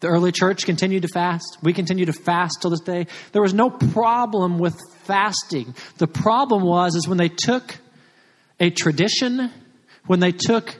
The 0.00 0.08
early 0.08 0.32
church 0.32 0.66
continued 0.66 1.02
to 1.02 1.08
fast. 1.08 1.58
We 1.62 1.72
continue 1.72 2.04
to 2.04 2.12
fast 2.12 2.60
till 2.60 2.70
this 2.70 2.80
day. 2.80 3.06
There 3.32 3.40
was 3.40 3.54
no 3.54 3.70
problem 3.70 4.58
with 4.58 4.78
fasting. 5.04 5.74
The 5.96 6.06
problem 6.06 6.62
was 6.62 6.94
is 6.94 7.08
when 7.08 7.16
they 7.16 7.30
took 7.30 7.78
a 8.60 8.68
tradition, 8.70 9.50
when 10.06 10.20
they 10.20 10.32
took 10.32 10.76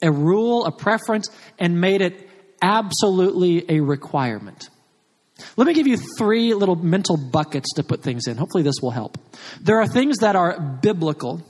a 0.00 0.10
rule, 0.10 0.64
a 0.64 0.72
preference, 0.72 1.28
and 1.58 1.80
made 1.80 2.00
it 2.00 2.28
absolutely 2.62 3.64
a 3.70 3.80
requirement. 3.80 4.70
Let 5.56 5.66
me 5.66 5.74
give 5.74 5.86
you 5.86 5.98
three 6.16 6.54
little 6.54 6.76
mental 6.76 7.16
buckets 7.16 7.74
to 7.74 7.82
put 7.82 8.02
things 8.02 8.26
in. 8.26 8.36
Hopefully, 8.36 8.62
this 8.62 8.76
will 8.80 8.90
help. 8.90 9.18
There 9.60 9.80
are 9.80 9.86
things 9.86 10.18
that 10.18 10.36
are 10.36 10.58
biblical, 10.60 11.42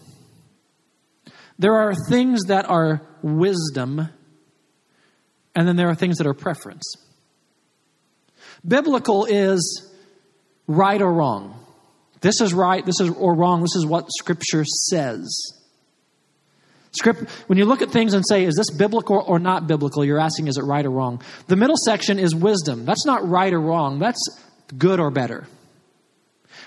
there 1.58 1.74
are 1.74 1.94
things 2.08 2.44
that 2.44 2.68
are 2.68 3.00
wisdom, 3.22 4.08
and 5.54 5.68
then 5.68 5.76
there 5.76 5.88
are 5.88 5.94
things 5.94 6.18
that 6.18 6.26
are 6.26 6.34
preference. 6.34 6.96
Biblical 8.66 9.24
is 9.26 9.92
right 10.66 11.00
or 11.00 11.12
wrong. 11.12 11.58
This 12.20 12.40
is 12.40 12.52
right, 12.52 12.84
this 12.84 13.00
is 13.00 13.10
or 13.10 13.34
wrong, 13.34 13.62
this 13.62 13.76
is 13.76 13.86
what 13.86 14.08
Scripture 14.10 14.64
says. 14.64 15.55
Script, 16.96 17.30
when 17.46 17.58
you 17.58 17.64
look 17.64 17.82
at 17.82 17.90
things 17.90 18.14
and 18.14 18.24
say, 18.26 18.44
is 18.44 18.54
this 18.54 18.70
biblical 18.70 19.22
or 19.26 19.38
not 19.38 19.66
biblical, 19.66 20.04
you're 20.04 20.20
asking, 20.20 20.48
is 20.48 20.56
it 20.56 20.62
right 20.62 20.84
or 20.84 20.90
wrong? 20.90 21.22
The 21.46 21.56
middle 21.56 21.76
section 21.84 22.18
is 22.18 22.34
wisdom. 22.34 22.84
That's 22.84 23.06
not 23.06 23.28
right 23.28 23.52
or 23.52 23.60
wrong, 23.60 23.98
that's 23.98 24.20
good 24.76 25.00
or 25.00 25.10
better. 25.10 25.46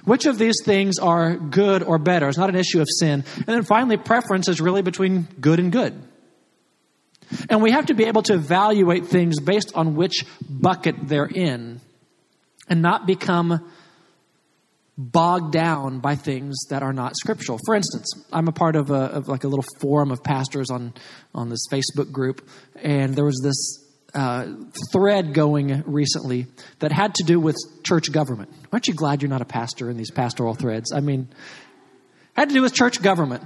Which 0.05 0.25
of 0.25 0.37
these 0.37 0.61
things 0.63 0.97
are 0.99 1.35
good 1.35 1.83
or 1.83 1.97
better? 1.97 2.29
It's 2.29 2.37
not 2.37 2.49
an 2.49 2.55
issue 2.55 2.79
of 2.79 2.87
sin. 2.89 3.23
And 3.35 3.45
then 3.45 3.63
finally, 3.63 3.97
preference 3.97 4.47
is 4.47 4.61
really 4.61 4.81
between 4.81 5.27
good 5.39 5.59
and 5.59 5.71
good. 5.71 6.01
And 7.49 7.61
we 7.61 7.71
have 7.71 7.87
to 7.87 7.93
be 7.93 8.05
able 8.05 8.23
to 8.23 8.33
evaluate 8.33 9.07
things 9.07 9.39
based 9.39 9.73
on 9.75 9.95
which 9.95 10.25
bucket 10.49 10.95
they're 11.03 11.25
in 11.25 11.81
and 12.67 12.81
not 12.81 13.05
become 13.05 13.69
bogged 14.99 15.53
down 15.53 15.99
by 15.99 16.15
things 16.15 16.57
that 16.69 16.83
are 16.83 16.91
not 16.91 17.15
scriptural. 17.15 17.57
For 17.65 17.73
instance, 17.73 18.11
I'm 18.33 18.49
a 18.49 18.51
part 18.51 18.75
of, 18.75 18.91
a, 18.91 19.05
of 19.05 19.29
like 19.29 19.45
a 19.45 19.47
little 19.47 19.63
forum 19.79 20.11
of 20.11 20.21
pastors 20.21 20.69
on 20.69 20.93
on 21.33 21.47
this 21.47 21.65
Facebook 21.71 22.11
group, 22.11 22.45
and 22.75 23.15
there 23.15 23.23
was 23.23 23.39
this 23.41 23.85
uh, 24.13 24.45
thread 24.91 25.33
going 25.33 25.83
recently 25.85 26.47
that 26.79 26.91
had 26.91 27.15
to 27.15 27.23
do 27.23 27.39
with 27.39 27.55
church 27.83 28.11
government. 28.11 28.51
Aren't 28.73 28.87
you 28.87 28.93
glad 28.93 29.21
you're 29.21 29.29
not 29.29 29.41
a 29.41 29.45
pastor 29.45 29.89
in 29.89 29.95
these 29.95 30.11
pastoral 30.11 30.53
threads? 30.53 30.91
I 30.91 30.99
mean, 30.99 31.29
had 32.33 32.49
to 32.49 32.55
do 32.55 32.61
with 32.61 32.73
church 32.73 33.01
government. 33.01 33.43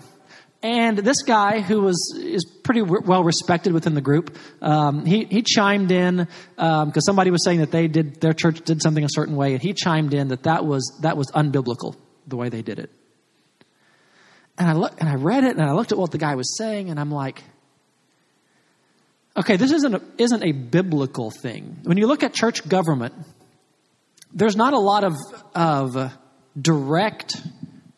And 0.63 0.97
this 0.97 1.23
guy, 1.23 1.59
who 1.59 1.81
was 1.81 2.17
is 2.17 2.45
pretty 2.63 2.81
well 2.81 3.21
respected 3.21 3.73
within 3.73 3.95
the 3.95 4.01
group, 4.01 4.37
um, 4.61 5.05
he 5.05 5.25
he 5.25 5.41
chimed 5.41 5.91
in 5.91 6.25
because 6.55 6.85
um, 6.85 7.01
somebody 7.01 7.31
was 7.31 7.43
saying 7.43 7.59
that 7.59 7.71
they 7.71 7.89
did 7.89 8.21
their 8.21 8.31
church 8.31 8.61
did 8.61 8.81
something 8.81 9.03
a 9.03 9.09
certain 9.09 9.35
way, 9.35 9.53
and 9.53 9.61
he 9.61 9.73
chimed 9.73 10.13
in 10.13 10.29
that 10.29 10.43
that 10.43 10.65
was 10.65 10.97
that 11.01 11.17
was 11.17 11.29
unbiblical 11.31 11.97
the 12.27 12.37
way 12.37 12.47
they 12.47 12.61
did 12.61 12.79
it. 12.79 12.89
And 14.57 14.69
I 14.69 14.73
look 14.73 14.99
and 15.01 15.09
I 15.09 15.15
read 15.15 15.43
it 15.43 15.57
and 15.57 15.61
I 15.61 15.73
looked 15.73 15.91
at 15.91 15.97
what 15.97 16.11
the 16.11 16.17
guy 16.17 16.35
was 16.35 16.57
saying, 16.57 16.89
and 16.89 16.97
I'm 16.97 17.11
like, 17.11 17.43
okay, 19.35 19.57
this 19.57 19.73
isn't 19.73 19.95
a, 19.95 20.01
isn't 20.17 20.43
a 20.43 20.53
biblical 20.53 21.29
thing. 21.29 21.79
When 21.83 21.97
you 21.97 22.07
look 22.07 22.23
at 22.23 22.33
church 22.33 22.67
government, 22.67 23.13
there's 24.33 24.55
not 24.55 24.73
a 24.73 24.79
lot 24.79 25.03
of, 25.03 25.13
of 25.53 26.13
direct 26.59 27.35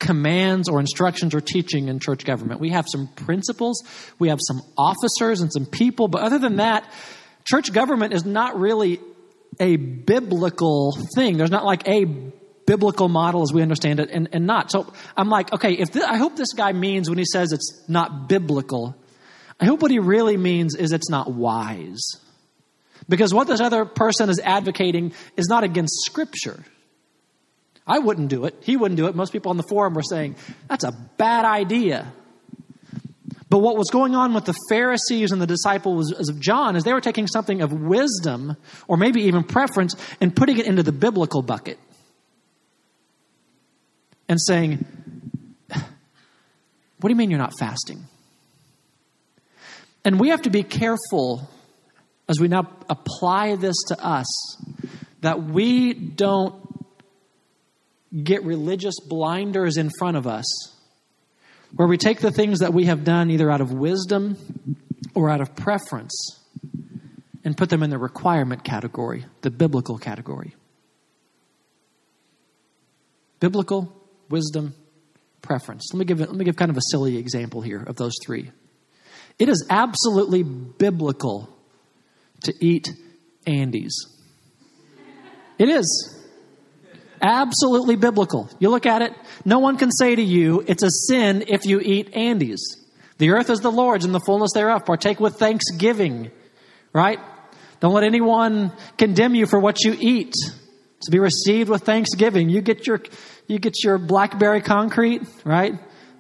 commands 0.06 0.70
or 0.70 0.80
instructions 0.80 1.34
or 1.34 1.42
teaching 1.42 1.88
in 1.88 2.00
church 2.00 2.26
government. 2.26 2.62
We 2.62 2.70
have 2.70 2.86
some 2.88 3.08
principles, 3.08 3.84
we 4.20 4.30
have 4.30 4.40
some 4.40 4.62
officers 4.78 5.42
and 5.42 5.52
some 5.52 5.66
people, 5.66 6.08
but 6.08 6.22
other 6.22 6.38
than 6.38 6.58
that, 6.58 6.90
church 7.44 7.74
government 7.74 8.14
is 8.14 8.24
not 8.24 8.60
really 8.60 9.00
a 9.60 9.78
biblical 9.78 10.96
thing. 11.16 11.38
There's 11.38 11.52
not 11.52 11.66
like 11.66 11.88
a 11.88 12.06
biblical 12.66 13.08
model 13.08 13.42
as 13.42 13.52
we 13.52 13.62
understand 13.62 14.00
it 14.00 14.10
and, 14.12 14.30
and 14.32 14.46
not. 14.46 14.72
So 14.72 14.92
I'm 15.18 15.30
like, 15.30 15.54
okay, 15.54 15.74
if 15.74 15.92
this, 15.92 16.04
I 16.04 16.18
hope 16.18 16.36
this 16.36 16.54
guy 16.54 16.72
means 16.74 17.10
when 17.10 17.18
he 17.18 17.26
says 17.26 17.52
it's 17.52 17.84
not 17.88 18.28
biblical, 18.30 18.96
I 19.60 19.66
hope 19.66 19.82
what 19.82 19.92
he 19.92 20.00
really 20.00 20.38
means 20.38 20.76
is 20.76 20.92
it's 20.92 21.10
not 21.10 21.32
wise. 21.32 22.04
Because 23.08 23.34
what 23.34 23.48
this 23.48 23.62
other 23.62 23.86
person 23.86 24.30
is 24.30 24.40
advocating 24.40 25.14
is 25.38 25.48
not 25.48 25.64
against 25.64 26.06
Scripture. 26.06 26.64
I 27.88 28.00
wouldn't 28.00 28.30
do 28.30 28.46
it. 28.46 28.56
He 28.64 28.78
wouldn't 28.78 28.98
do 28.98 29.08
it. 29.08 29.16
Most 29.16 29.32
people 29.32 29.52
on 29.52 29.58
the 29.58 29.66
forum 29.70 29.94
were 29.94 30.02
saying, 30.02 30.36
that's 30.68 30.84
a 30.84 30.92
bad 31.18 31.46
idea. 31.46 32.12
But 33.48 33.60
what 33.60 33.78
was 33.78 33.90
going 33.90 34.16
on 34.16 34.34
with 34.34 34.46
the 34.46 34.56
Pharisees 34.70 35.32
and 35.32 35.42
the 35.42 35.48
disciples 35.48 36.12
of 36.12 36.40
John 36.40 36.76
is 36.76 36.84
they 36.84 36.94
were 36.94 37.02
taking 37.02 37.28
something 37.28 37.62
of 37.62 37.72
wisdom 37.72 38.58
or 38.88 38.98
maybe 38.98 39.22
even 39.24 39.44
preference 39.44 39.96
and 40.20 40.36
putting 40.36 40.58
it 40.58 40.66
into 40.66 40.82
the 40.82 40.92
biblical 40.92 41.44
bucket 41.44 41.78
and 44.28 44.42
saying, 44.42 44.84
What 45.70 45.82
do 47.04 47.10
you 47.10 47.16
mean 47.16 47.30
you're 47.30 47.40
not 47.40 47.54
fasting? 47.60 48.06
And 50.04 50.20
we 50.20 50.30
have 50.30 50.42
to 50.44 50.50
be 50.50 50.64
careful 50.64 51.48
as 52.28 52.40
we 52.40 52.48
now 52.48 52.68
apply 52.90 53.56
this 53.56 53.76
to 53.88 54.06
us 54.06 54.58
that 55.22 55.44
we 55.44 55.94
don't 55.94 56.56
get 58.24 58.44
religious 58.44 59.00
blinders 59.00 59.78
in 59.78 59.90
front 60.00 60.18
of 60.18 60.28
us 60.28 60.46
where 61.76 61.88
we 61.88 61.98
take 61.98 62.20
the 62.20 62.32
things 62.32 62.60
that 62.60 62.74
we 62.74 62.86
have 62.86 63.04
done 63.04 63.30
either 63.30 63.52
out 63.52 63.62
of 63.62 63.74
wisdom 63.74 64.38
or 65.14 65.30
out 65.30 65.42
of 65.42 65.56
preference 65.56 66.40
and 67.44 67.58
put 67.58 67.70
them 67.70 67.84
in 67.84 67.90
the 67.90 67.98
requirement 67.98 68.64
category, 68.64 69.26
the 69.42 69.52
biblical 69.52 69.98
category. 69.98 70.56
Biblical, 73.40 73.94
wisdom, 74.30 74.74
preference. 75.42 75.90
Let 75.94 76.00
me 76.00 76.06
give, 76.06 76.20
let 76.20 76.34
me 76.34 76.46
give 76.46 76.56
kind 76.56 76.72
of 76.72 76.78
a 76.78 76.82
silly 76.90 77.18
example 77.18 77.62
here 77.62 77.84
of 77.84 77.98
those 77.98 78.16
three. 78.26 78.52
It 79.38 79.50
is 79.50 79.66
absolutely 79.70 80.44
biblical 80.44 81.50
to 82.44 82.54
eat 82.60 82.90
Andy's. 83.46 83.96
It 85.60 85.70
is. 85.70 86.15
Absolutely 87.26 87.96
biblical. 87.96 88.48
You 88.60 88.70
look 88.70 88.86
at 88.86 89.02
it, 89.02 89.12
no 89.46 89.58
one 89.58 89.78
can 89.78 89.92
say 89.92 90.16
to 90.16 90.22
you, 90.22 90.64
it's 90.68 90.84
a 90.84 90.92
sin 90.92 91.46
if 91.48 91.66
you 91.66 91.80
eat 91.80 92.14
Andy's. 92.14 92.62
The 93.18 93.32
earth 93.32 93.50
is 93.50 93.62
the 93.62 93.72
Lord's 93.72 94.06
and 94.06 94.14
the 94.14 94.20
fullness 94.20 94.52
thereof. 94.54 94.86
Partake 94.86 95.20
with 95.20 95.38
thanksgiving, 95.38 96.30
right? 96.94 97.20
Don't 97.80 97.94
let 97.94 98.04
anyone 98.04 98.72
condemn 99.00 99.34
you 99.34 99.48
for 99.48 99.60
what 99.60 99.84
you 99.84 99.98
eat. 100.00 100.34
To 101.02 101.12
be 101.12 101.20
received 101.20 101.70
with 101.70 101.84
thanksgiving. 101.84 102.50
You 102.50 102.62
get 102.62 102.86
your, 102.86 103.02
you 103.48 103.58
get 103.58 103.84
your 103.84 103.98
blackberry 103.98 104.62
concrete, 104.62 105.24
right? 105.44 105.74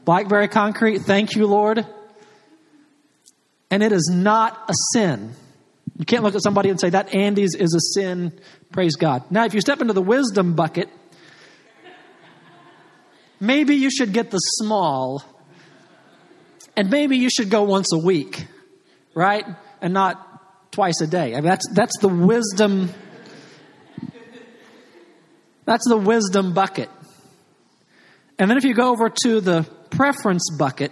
Blackberry 0.06 0.48
concrete. 0.48 1.00
Thank 1.00 1.36
you, 1.36 1.46
Lord. 1.46 1.86
And 3.70 3.84
it 3.84 3.91
is 3.91 4.10
not 4.12 4.70
a 4.70 4.74
sin. 4.94 5.34
You 5.97 6.05
can't 6.05 6.23
look 6.23 6.36
at 6.36 6.43
somebody 6.43 6.69
and 6.69 6.79
say 6.79 6.89
that 6.89 7.15
Andy's 7.15 7.55
is 7.55 7.73
a 7.73 7.79
sin. 7.79 8.38
Praise 8.71 8.95
God. 8.95 9.23
Now, 9.31 9.45
if 9.45 9.53
you 9.53 9.62
step 9.62 9.81
into 9.81 9.93
the 9.93 10.01
wisdom 10.01 10.53
bucket, 10.53 10.89
maybe 13.39 13.75
you 13.75 13.89
should 13.89 14.12
get 14.12 14.29
the 14.29 14.38
small, 14.38 15.23
and 16.75 16.89
maybe 16.89 17.17
you 17.17 17.29
should 17.29 17.49
go 17.49 17.63
once 17.63 17.93
a 17.93 17.97
week, 17.97 18.45
right? 19.13 19.45
And 19.81 19.93
not 19.93 20.71
twice 20.73 20.99
a 20.99 21.08
day. 21.08 21.34
I 21.34 21.36
mean, 21.36 21.45
that's 21.45 21.69
that's 21.69 21.97
the 21.99 22.10
wisdom. 22.10 22.89
That's 25.63 25.88
the 25.88 25.97
wisdom 25.97 26.53
bucket. 26.53 26.89
And 28.38 28.49
then 28.49 28.58
if 28.58 28.65
you 28.65 28.73
go 28.73 28.91
over 28.91 29.10
to 29.23 29.39
the 29.39 29.63
preference 29.89 30.49
bucket, 30.60 30.91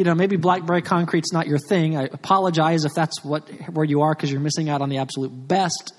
you 0.00 0.04
know, 0.04 0.14
maybe 0.14 0.36
blackberry 0.36 0.80
concrete's 0.80 1.30
not 1.30 1.46
your 1.46 1.58
thing. 1.58 1.94
I 1.94 2.04
apologize 2.04 2.86
if 2.86 2.94
that's 2.94 3.22
what 3.22 3.50
where 3.68 3.84
you 3.84 4.00
are 4.00 4.14
because 4.14 4.32
you're 4.32 4.40
missing 4.40 4.70
out 4.70 4.80
on 4.80 4.88
the 4.88 4.96
absolute 4.96 5.28
best. 5.28 5.92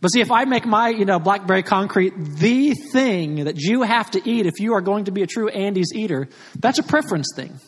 But 0.00 0.08
see, 0.08 0.20
if 0.20 0.32
I 0.32 0.46
make 0.46 0.66
my, 0.66 0.88
you 0.88 1.04
know, 1.04 1.20
blackberry 1.20 1.62
concrete 1.62 2.12
the 2.16 2.74
thing 2.74 3.44
that 3.44 3.56
you 3.56 3.82
have 3.82 4.10
to 4.10 4.28
eat 4.28 4.46
if 4.46 4.58
you 4.58 4.74
are 4.74 4.80
going 4.80 5.04
to 5.04 5.12
be 5.12 5.22
a 5.22 5.28
true 5.28 5.48
Andy's 5.48 5.92
eater, 5.94 6.28
that's 6.58 6.80
a 6.80 6.82
preference 6.82 7.28
thing. 7.36 7.60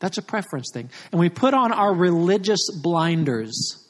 That's 0.00 0.18
a 0.18 0.22
preference 0.22 0.70
thing. 0.74 0.90
And 1.12 1.20
we 1.20 1.28
put 1.28 1.54
on 1.54 1.70
our 1.70 1.94
religious 1.94 2.68
blinders. 2.82 3.80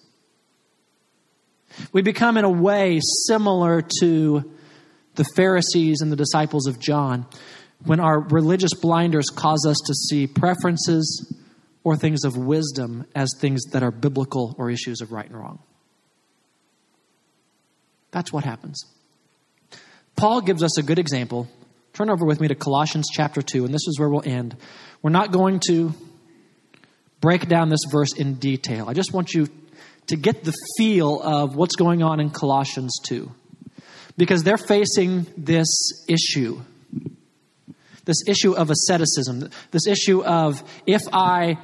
We 1.95 2.03
become, 2.03 2.37
in 2.37 2.45
a 2.45 2.51
way, 2.51 3.01
similar 3.27 3.81
to 4.01 4.53
the 5.15 5.25
Pharisees 5.35 6.03
and 6.03 6.13
the 6.13 6.17
disciples 6.17 6.67
of 6.67 6.79
John 6.79 7.25
when 7.85 8.01
our 8.01 8.21
religious 8.21 8.75
blinders 8.75 9.31
cause 9.31 9.67
us 9.69 9.77
to 9.87 9.95
see 9.95 10.27
preferences 10.27 11.35
or 11.83 11.97
things 11.97 12.25
of 12.25 12.37
wisdom 12.37 13.07
as 13.15 13.35
things 13.39 13.63
that 13.73 13.83
are 13.83 13.91
biblical 13.91 14.55
or 14.59 14.71
issues 14.71 15.01
of 15.01 15.13
right 15.13 15.27
and 15.27 15.39
wrong. 15.39 15.59
That's 18.11 18.33
what 18.33 18.45
happens. 18.45 18.83
Paul 20.17 20.41
gives 20.41 20.63
us 20.63 20.79
a 20.79 20.83
good 20.83 20.99
example. 20.99 21.49
Turn 21.93 22.11
over 22.11 22.25
with 22.25 22.41
me 22.41 22.49
to 22.49 22.55
Colossians 22.55 23.09
chapter 23.13 23.43
2, 23.43 23.65
and 23.65 23.75
this 23.75 23.87
is 23.87 23.99
where 23.99 24.09
we'll 24.09 24.27
end. 24.27 24.57
We're 25.03 25.11
not 25.11 25.31
going 25.31 25.61
to 25.69 25.93
break 27.21 27.49
down 27.49 27.69
this 27.69 27.85
verse 27.91 28.15
in 28.15 28.35
detail. 28.35 28.89
I 28.89 28.95
just 28.95 29.13
want 29.13 29.35
you 29.35 29.49
to 30.07 30.17
get 30.17 30.45
the 30.45 30.55
feel 30.79 31.21
of 31.23 31.57
what's 31.57 31.77
going 31.77 32.03
on 32.03 32.21
in 32.21 32.31
Colossians 32.31 32.99
2. 33.07 33.31
Because 34.17 34.45
they're 34.45 34.59
facing 34.59 35.27
this 35.37 36.05
issue 36.09 36.61
this 38.05 38.23
issue 38.27 38.53
of 38.53 38.71
asceticism, 38.71 39.51
this 39.71 39.87
issue 39.87 40.23
of 40.23 40.63
if 40.87 41.03
I, 41.13 41.59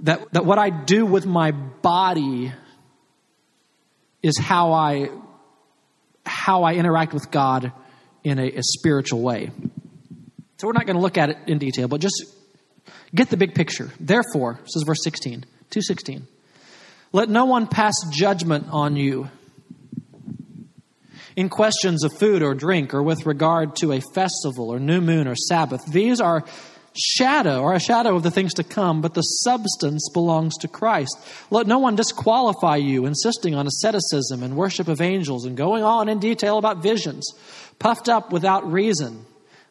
that, 0.00 0.32
that 0.32 0.44
what 0.44 0.58
I 0.58 0.70
do 0.70 1.06
with 1.06 1.26
my 1.26 1.52
body 1.52 2.52
is 4.22 4.38
how 4.38 4.72
I, 4.72 5.10
how 6.26 6.64
I 6.64 6.74
interact 6.74 7.14
with 7.14 7.30
God 7.30 7.72
in 8.24 8.38
a, 8.38 8.50
a 8.50 8.62
spiritual 8.62 9.22
way. 9.22 9.50
So 10.58 10.66
we're 10.66 10.72
not 10.72 10.86
going 10.86 10.96
to 10.96 11.02
look 11.02 11.18
at 11.18 11.30
it 11.30 11.36
in 11.46 11.58
detail, 11.58 11.86
but 11.86 12.00
just 12.00 12.24
get 13.14 13.30
the 13.30 13.36
big 13.36 13.54
picture. 13.54 13.90
Therefore, 14.00 14.58
this 14.62 14.74
is 14.76 14.84
verse 14.86 15.02
16, 15.04 15.42
216. 15.70 16.26
Let 17.12 17.28
no 17.28 17.44
one 17.46 17.68
pass 17.68 17.94
judgment 18.12 18.66
on 18.70 18.96
you 18.96 19.30
in 21.36 21.48
questions 21.48 22.04
of 22.04 22.12
food 22.18 22.42
or 22.42 22.54
drink 22.54 22.94
or 22.94 23.02
with 23.02 23.26
regard 23.26 23.76
to 23.76 23.92
a 23.92 24.00
festival 24.14 24.70
or 24.70 24.78
new 24.78 25.00
moon 25.00 25.28
or 25.28 25.36
Sabbath. 25.36 25.84
These 25.86 26.20
are 26.20 26.44
shadow 26.98 27.60
or 27.60 27.74
a 27.74 27.80
shadow 27.80 28.16
of 28.16 28.22
the 28.22 28.30
things 28.30 28.54
to 28.54 28.64
come, 28.64 29.00
but 29.00 29.14
the 29.14 29.22
substance 29.22 30.08
belongs 30.12 30.56
to 30.58 30.68
Christ. 30.68 31.16
Let 31.50 31.66
no 31.66 31.78
one 31.78 31.96
disqualify 31.96 32.76
you, 32.76 33.06
insisting 33.06 33.54
on 33.54 33.66
asceticism 33.66 34.42
and 34.42 34.56
worship 34.56 34.88
of 34.88 35.00
angels 35.00 35.44
and 35.44 35.56
going 35.56 35.84
on 35.84 36.08
in 36.08 36.18
detail 36.18 36.58
about 36.58 36.82
visions, 36.82 37.32
puffed 37.78 38.08
up 38.08 38.32
without 38.32 38.70
reason 38.70 39.24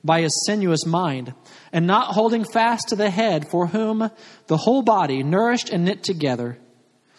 by 0.04 0.20
a 0.20 0.30
sinuous 0.46 0.86
mind, 0.86 1.34
and 1.74 1.86
not 1.86 2.14
holding 2.14 2.46
fast 2.46 2.90
to 2.90 2.96
the 2.96 3.10
head, 3.10 3.50
for 3.50 3.68
whom 3.68 4.10
the 4.46 4.58
whole 4.58 4.82
body, 4.82 5.22
nourished 5.24 5.70
and 5.70 5.84
knit 5.84 6.04
together 6.04 6.58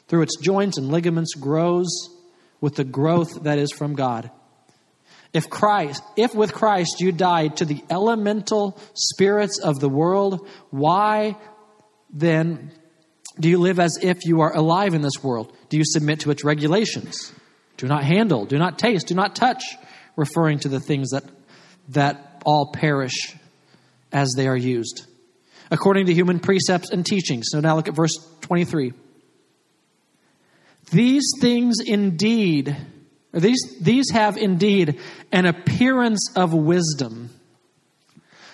through 0.07 0.23
its 0.23 0.37
joints 0.41 0.79
and 0.79 0.91
ligaments, 0.91 1.35
grows 1.35 1.87
with 2.61 2.75
the 2.75 2.85
growth 2.85 3.43
that 3.45 3.59
is 3.59 3.73
from 3.73 3.95
God. 3.95 4.31
If 5.33 5.51
Christ, 5.51 6.03
if 6.17 6.35
with 6.35 6.55
Christ 6.55 7.01
you 7.01 7.13
died 7.13 7.59
to 7.59 7.65
the 7.65 7.85
elemental 7.91 8.79
spirits 8.95 9.59
of 9.59 9.79
the 9.79 9.89
world, 9.89 10.49
why 10.71 11.37
then 12.11 12.73
do 13.39 13.49
you 13.49 13.59
live 13.59 13.79
as 13.79 13.99
if 14.03 14.25
you 14.25 14.41
are 14.41 14.55
alive 14.55 14.95
in 14.95 15.03
this 15.03 15.23
world? 15.23 15.53
Do 15.69 15.77
you 15.77 15.85
submit 15.85 16.21
to 16.21 16.31
its 16.31 16.45
regulations? 16.45 17.33
Do 17.77 17.87
not 17.87 18.05
handle, 18.05 18.47
do 18.47 18.59
not 18.59 18.79
taste, 18.79 19.09
do 19.09 19.15
not 19.15 19.37
touch, 19.37 19.63
referring 20.17 20.61
to 20.61 20.69
the 20.69 20.81
things 20.81 21.11
that 21.11 21.25
that 21.91 22.43
all 22.45 22.73
perish 22.73 23.35
as 24.13 24.33
they 24.37 24.49
are 24.49 24.57
used, 24.57 25.07
according 25.71 26.07
to 26.07 26.15
human 26.15 26.41
precepts 26.41 26.91
and 26.91 27.05
teachings. 27.05 27.47
So 27.51 27.61
now 27.61 27.77
look 27.77 27.89
at 27.89 27.95
verse 27.95 28.17
23. 28.43 28.93
These 30.91 31.33
things 31.41 31.77
indeed, 31.85 32.77
these, 33.33 33.77
these 33.81 34.11
have 34.11 34.37
indeed 34.37 34.99
an 35.33 35.47
appearance 35.47 36.31
of 36.35 36.55
wisdom 36.55 37.31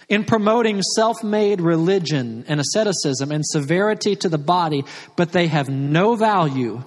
in 0.09 0.25
promoting 0.25 0.83
self 0.83 1.23
made 1.23 1.61
religion 1.61 2.45
and 2.49 2.61
asceticism 2.61 3.31
and 3.31 3.45
severity 3.45 4.17
to 4.17 4.29
the 4.29 4.39
body, 4.39 4.85
but 5.17 5.33
they 5.33 5.47
have 5.47 5.69
no 5.69 6.15
value 6.15 6.83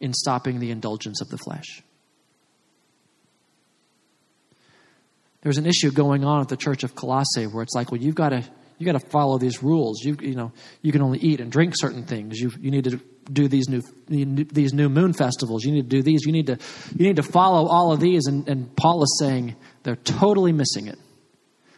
in 0.00 0.12
stopping 0.12 0.60
the 0.60 0.70
indulgence 0.70 1.20
of 1.20 1.28
the 1.28 1.38
flesh. 1.38 1.82
There's 5.42 5.58
an 5.58 5.66
issue 5.66 5.90
going 5.90 6.24
on 6.24 6.40
at 6.40 6.48
the 6.48 6.56
church 6.56 6.84
of 6.84 6.94
Colossae 6.94 7.46
where 7.46 7.62
it's 7.62 7.74
like, 7.74 7.92
well, 7.92 8.00
you've 8.00 8.14
got 8.14 8.30
to 8.30 8.44
you 8.78 8.86
got 8.86 9.00
to 9.00 9.08
follow 9.10 9.38
these 9.38 9.62
rules. 9.62 10.02
You 10.04 10.16
you 10.20 10.34
know 10.34 10.52
you 10.82 10.92
can 10.92 11.02
only 11.02 11.18
eat 11.18 11.40
and 11.40 11.50
drink 11.50 11.74
certain 11.76 12.04
things. 12.04 12.38
You 12.38 12.50
you 12.60 12.70
need 12.70 12.84
to 12.84 13.00
do 13.32 13.48
these 13.48 13.68
new 13.68 13.82
these 14.06 14.72
new 14.72 14.88
moon 14.88 15.12
festivals. 15.12 15.64
You 15.64 15.72
need 15.72 15.90
to 15.90 15.96
do 15.96 16.02
these. 16.02 16.24
You 16.24 16.32
need 16.32 16.46
to 16.46 16.58
you 16.96 17.06
need 17.06 17.16
to 17.16 17.22
follow 17.22 17.68
all 17.68 17.92
of 17.92 18.00
these. 18.00 18.26
And, 18.26 18.48
and 18.48 18.74
Paul 18.76 19.02
is 19.02 19.16
saying 19.18 19.56
they're 19.82 19.96
totally 19.96 20.52
missing 20.52 20.88
it. 20.88 20.98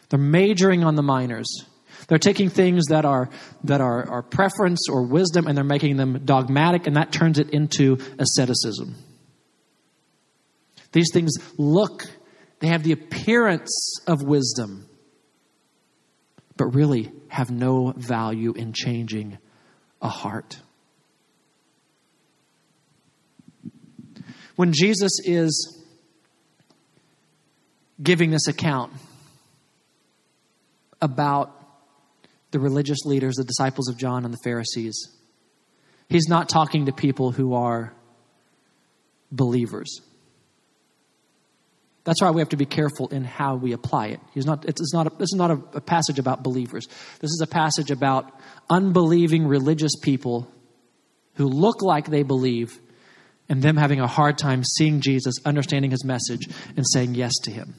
They're 0.09 0.19
majoring 0.19 0.83
on 0.83 0.95
the 0.95 1.03
minors. 1.03 1.65
They're 2.07 2.17
taking 2.17 2.49
things 2.49 2.85
that 2.87 3.05
are 3.05 3.29
that 3.65 3.81
are, 3.81 4.09
are 4.09 4.21
preference 4.21 4.87
or 4.89 5.07
wisdom 5.07 5.47
and 5.47 5.57
they're 5.57 5.65
making 5.65 5.97
them 5.97 6.21
dogmatic, 6.25 6.87
and 6.87 6.95
that 6.95 7.11
turns 7.11 7.39
it 7.39 7.49
into 7.51 7.97
asceticism. 8.17 8.95
These 10.91 11.11
things 11.11 11.33
look, 11.57 12.03
they 12.59 12.67
have 12.67 12.83
the 12.83 12.93
appearance 12.93 13.99
of 14.07 14.21
wisdom, 14.23 14.86
but 16.57 16.73
really 16.73 17.11
have 17.29 17.51
no 17.51 17.93
value 17.95 18.53
in 18.53 18.73
changing 18.73 19.37
a 20.01 20.09
heart. 20.09 20.59
When 24.55 24.73
Jesus 24.73 25.19
is 25.23 25.83
giving 28.01 28.31
this 28.31 28.47
account 28.47 28.91
about 30.99 31.53
the 32.51 32.59
religious 32.59 33.05
leaders, 33.05 33.35
the 33.35 33.43
disciples 33.43 33.87
of 33.87 33.97
John, 33.97 34.25
and 34.25 34.33
the 34.33 34.39
Pharisees, 34.43 35.09
he's 36.09 36.27
not 36.27 36.49
talking 36.49 36.87
to 36.87 36.91
people 36.91 37.31
who 37.31 37.53
are 37.53 37.93
believers. 39.31 40.01
That's 42.07 42.21
why 42.21 42.31
we 42.31 42.39
have 42.39 42.49
to 42.49 42.55
be 42.55 42.65
careful 42.65 43.09
in 43.09 43.25
how 43.25 43.57
we 43.57 43.73
apply 43.73 44.07
it. 44.07 44.21
He's 44.33 44.45
not, 44.45 44.63
it's 44.63 44.93
not 44.93 45.07
a, 45.07 45.09
this 45.09 45.33
is 45.33 45.35
not 45.35 45.51
a, 45.51 45.59
a 45.73 45.81
passage 45.81 46.19
about 46.19 46.41
believers. 46.41 46.87
This 47.19 47.31
is 47.31 47.41
a 47.43 47.47
passage 47.47 47.91
about 47.91 48.31
unbelieving 48.69 49.45
religious 49.45 49.91
people 50.01 50.49
who 51.33 51.47
look 51.47 51.81
like 51.81 52.09
they 52.09 52.23
believe 52.23 52.79
and 53.49 53.61
them 53.61 53.75
having 53.75 53.99
a 53.99 54.07
hard 54.07 54.37
time 54.37 54.63
seeing 54.63 55.01
Jesus, 55.01 55.35
understanding 55.43 55.91
his 55.91 56.05
message, 56.05 56.47
and 56.77 56.85
saying 56.87 57.15
yes 57.15 57.33
to 57.43 57.51
him. 57.51 57.75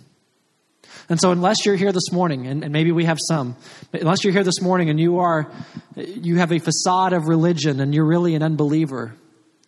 And 1.09 1.19
so, 1.19 1.33
unless 1.33 1.65
you're 1.65 1.77
here 1.77 1.93
this 1.93 2.13
morning, 2.13 2.47
and, 2.47 2.63
and, 2.63 2.71
maybe 2.71 2.93
we 2.93 3.07
have 3.07 3.19
some, 3.19 3.57
but 3.93 4.03
unless 4.03 4.25
you're 4.25 4.35
here 4.35 4.45
this 4.45 4.61
morning 4.61 4.91
and 4.91 5.01
you 5.01 5.21
are, 5.21 5.51
you 5.97 6.37
have 6.37 6.53
a 6.53 6.59
facade 6.59 7.15
of 7.15 7.29
religion 7.29 7.81
and 7.81 7.95
you're 7.95 8.07
really 8.07 8.35
an 8.35 8.43
unbeliever, 8.43 9.15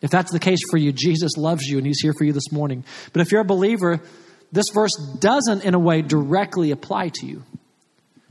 if 0.03 0.11
that's 0.11 0.31
the 0.31 0.39
case 0.39 0.61
for 0.71 0.77
you, 0.77 0.93
Jesus 0.93 1.39
loves 1.39 1.65
you 1.65 1.79
and 1.79 1.87
he's 1.87 2.01
here 2.03 2.13
for 2.13 2.25
you 2.25 2.35
this 2.35 2.53
morning. 2.53 2.85
But 3.15 3.23
if 3.23 3.33
you're 3.33 3.41
a 3.41 3.47
believer, 3.47 4.03
this 4.53 4.67
verse 4.71 4.95
doesn't, 5.19 5.65
in 5.65 5.75
a 5.75 5.79
way, 5.79 6.03
directly 6.03 6.71
apply 6.71 7.11
to 7.15 7.27
you. 7.27 7.45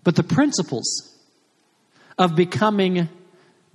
But 0.04 0.16
the 0.16 0.24
principles 0.24 1.16
of 2.18 2.36
becoming 2.36 3.10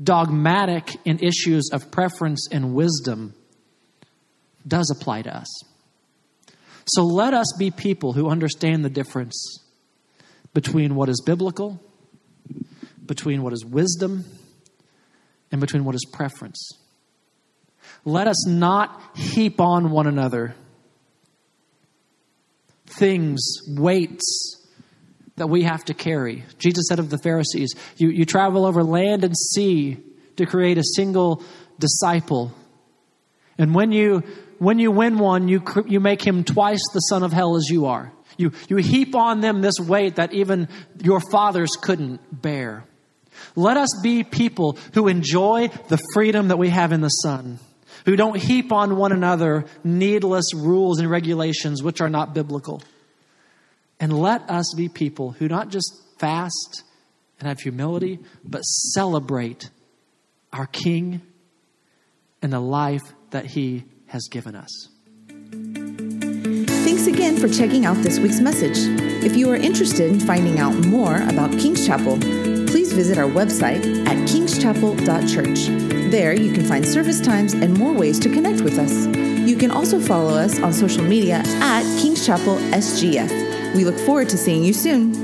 dogmatic 0.03 0.97
in 1.05 1.19
issues 1.21 1.71
of 1.73 1.91
preference 1.91 2.49
and 2.51 2.75
wisdom 2.75 3.35
does 4.67 4.91
apply 4.91 5.23
to 5.23 5.37
us. 5.37 5.49
So 6.87 7.05
let 7.05 7.33
us 7.33 7.55
be 7.59 7.71
people 7.71 8.13
who 8.13 8.29
understand 8.29 8.85
the 8.85 8.91
difference 8.91 9.59
between 10.53 10.95
what 10.95 11.09
is 11.09 11.23
biblical, 11.25 11.81
between 13.05 13.43
what 13.43 13.53
is 13.53 13.65
wisdom, 13.65 14.25
and 15.51 15.61
between 15.61 15.85
what 15.85 15.95
is 15.95 16.05
preference. 16.13 16.73
Let 18.05 18.27
us 18.27 18.47
not 18.47 19.01
heap 19.17 19.61
on 19.61 19.91
one 19.91 20.07
another 20.07 20.55
things, 22.99 23.41
weights 23.69 24.61
that 25.37 25.49
we 25.49 25.63
have 25.65 25.85
to 25.87 25.95
carry. 25.95 26.45
Jesus 26.59 26.87
said 26.89 26.99
of 26.99 27.11
the 27.11 27.19
Pharisees, 27.19 27.75
you, 27.97 28.09
you 28.09 28.25
travel 28.25 28.65
over 28.65 28.85
land 28.85 29.25
and 29.25 29.37
sea 29.37 29.99
to 30.37 30.47
create 30.47 30.79
a 30.79 30.85
single 30.85 31.43
disciple. 31.79 32.53
And 33.59 33.75
when 33.75 33.93
you, 33.93 34.23
when 34.59 34.79
you 34.79 34.91
win 34.91 35.19
one, 35.19 35.49
you, 35.49 35.63
you 35.87 36.01
make 36.01 36.23
him 36.23 36.45
twice 36.45 36.83
the 36.93 37.01
son 37.01 37.23
of 37.23 37.33
hell 37.33 37.57
as 37.57 37.69
you 37.69 37.87
are. 37.87 38.13
You, 38.37 38.53
you 38.69 38.77
heap 38.77 39.15
on 39.15 39.41
them 39.41 39.61
this 39.61 39.79
weight 39.79 40.17
that 40.17 40.33
even 40.33 40.69
your 41.03 41.21
fathers 41.31 41.77
couldn't 41.81 42.21
bear. 42.43 42.85
Let 43.57 43.77
us 43.77 43.91
be 44.03 44.25
people 44.25 44.79
who 44.95 45.09
enjoy 45.09 45.69
the 45.89 45.99
freedom 46.13 46.49
that 46.49 46.57
we 46.57 46.69
have 46.71 46.93
in 46.93 47.01
the 47.01 47.09
Son 47.09 47.59
who 48.05 48.17
don't 48.17 48.37
heap 48.37 48.73
on 48.73 48.97
one 48.97 49.13
another 49.13 49.65
needless 49.83 50.55
rules 50.55 51.01
and 51.01 51.11
regulations 51.11 51.83
which 51.83 52.01
are 52.01 52.11
not 52.11 52.35
biblical. 52.35 52.83
And 53.99 54.13
let 54.13 54.49
us 54.51 54.75
be 54.77 54.89
people 54.89 55.33
who 55.33 55.49
not 55.49 55.69
just 55.71 55.93
fast 56.19 56.83
and 57.39 57.49
have 57.49 57.61
humility, 57.61 58.19
but 58.45 58.61
celebrate 58.61 59.71
our 60.53 60.67
King 60.67 61.23
and 62.43 62.53
the 62.53 62.61
life 62.61 63.03
that 63.31 63.47
He 63.47 63.85
has 64.07 64.29
given 64.31 64.55
us. 64.55 64.89
Thanks 66.85 67.07
again 67.07 67.37
for 67.39 67.49
checking 67.49 67.87
out 67.87 67.97
this 67.99 68.19
week's 68.19 68.41
message. 68.41 68.77
If 69.25 69.37
you 69.37 69.51
are 69.51 69.57
interested 69.57 70.13
in 70.13 70.21
finding 70.21 70.59
out 70.59 70.75
more 70.87 71.17
about 71.23 71.51
King's 71.53 71.87
Chapel, 71.87 72.19
please 72.19 72.93
visit 72.93 73.19
our 73.19 73.29
website 73.29 74.07
at 74.07 74.17
kingschapel.church. 74.29 75.94
There, 76.15 76.33
you 76.33 76.53
can 76.53 76.65
find 76.65 76.87
service 76.87 77.21
times 77.21 77.55
and 77.55 77.77
more 77.77 77.93
ways 77.93 78.21
to 78.21 78.29
connect 78.29 78.61
with 78.61 78.79
us. 78.79 79.09
You 79.49 79.57
can 79.57 79.73
also 79.73 79.99
follow 79.99 80.35
us 80.35 80.61
on 80.61 80.73
social 80.73 81.03
media 81.03 81.43
at 81.45 81.83
King's 82.01 82.25
Chapel 82.25 82.55
SGF. 82.71 83.75
We 83.75 83.85
look 83.85 83.99
forward 83.99 84.29
to 84.29 84.39
seeing 84.39 84.63
you 84.63 84.73
soon. 84.73 85.24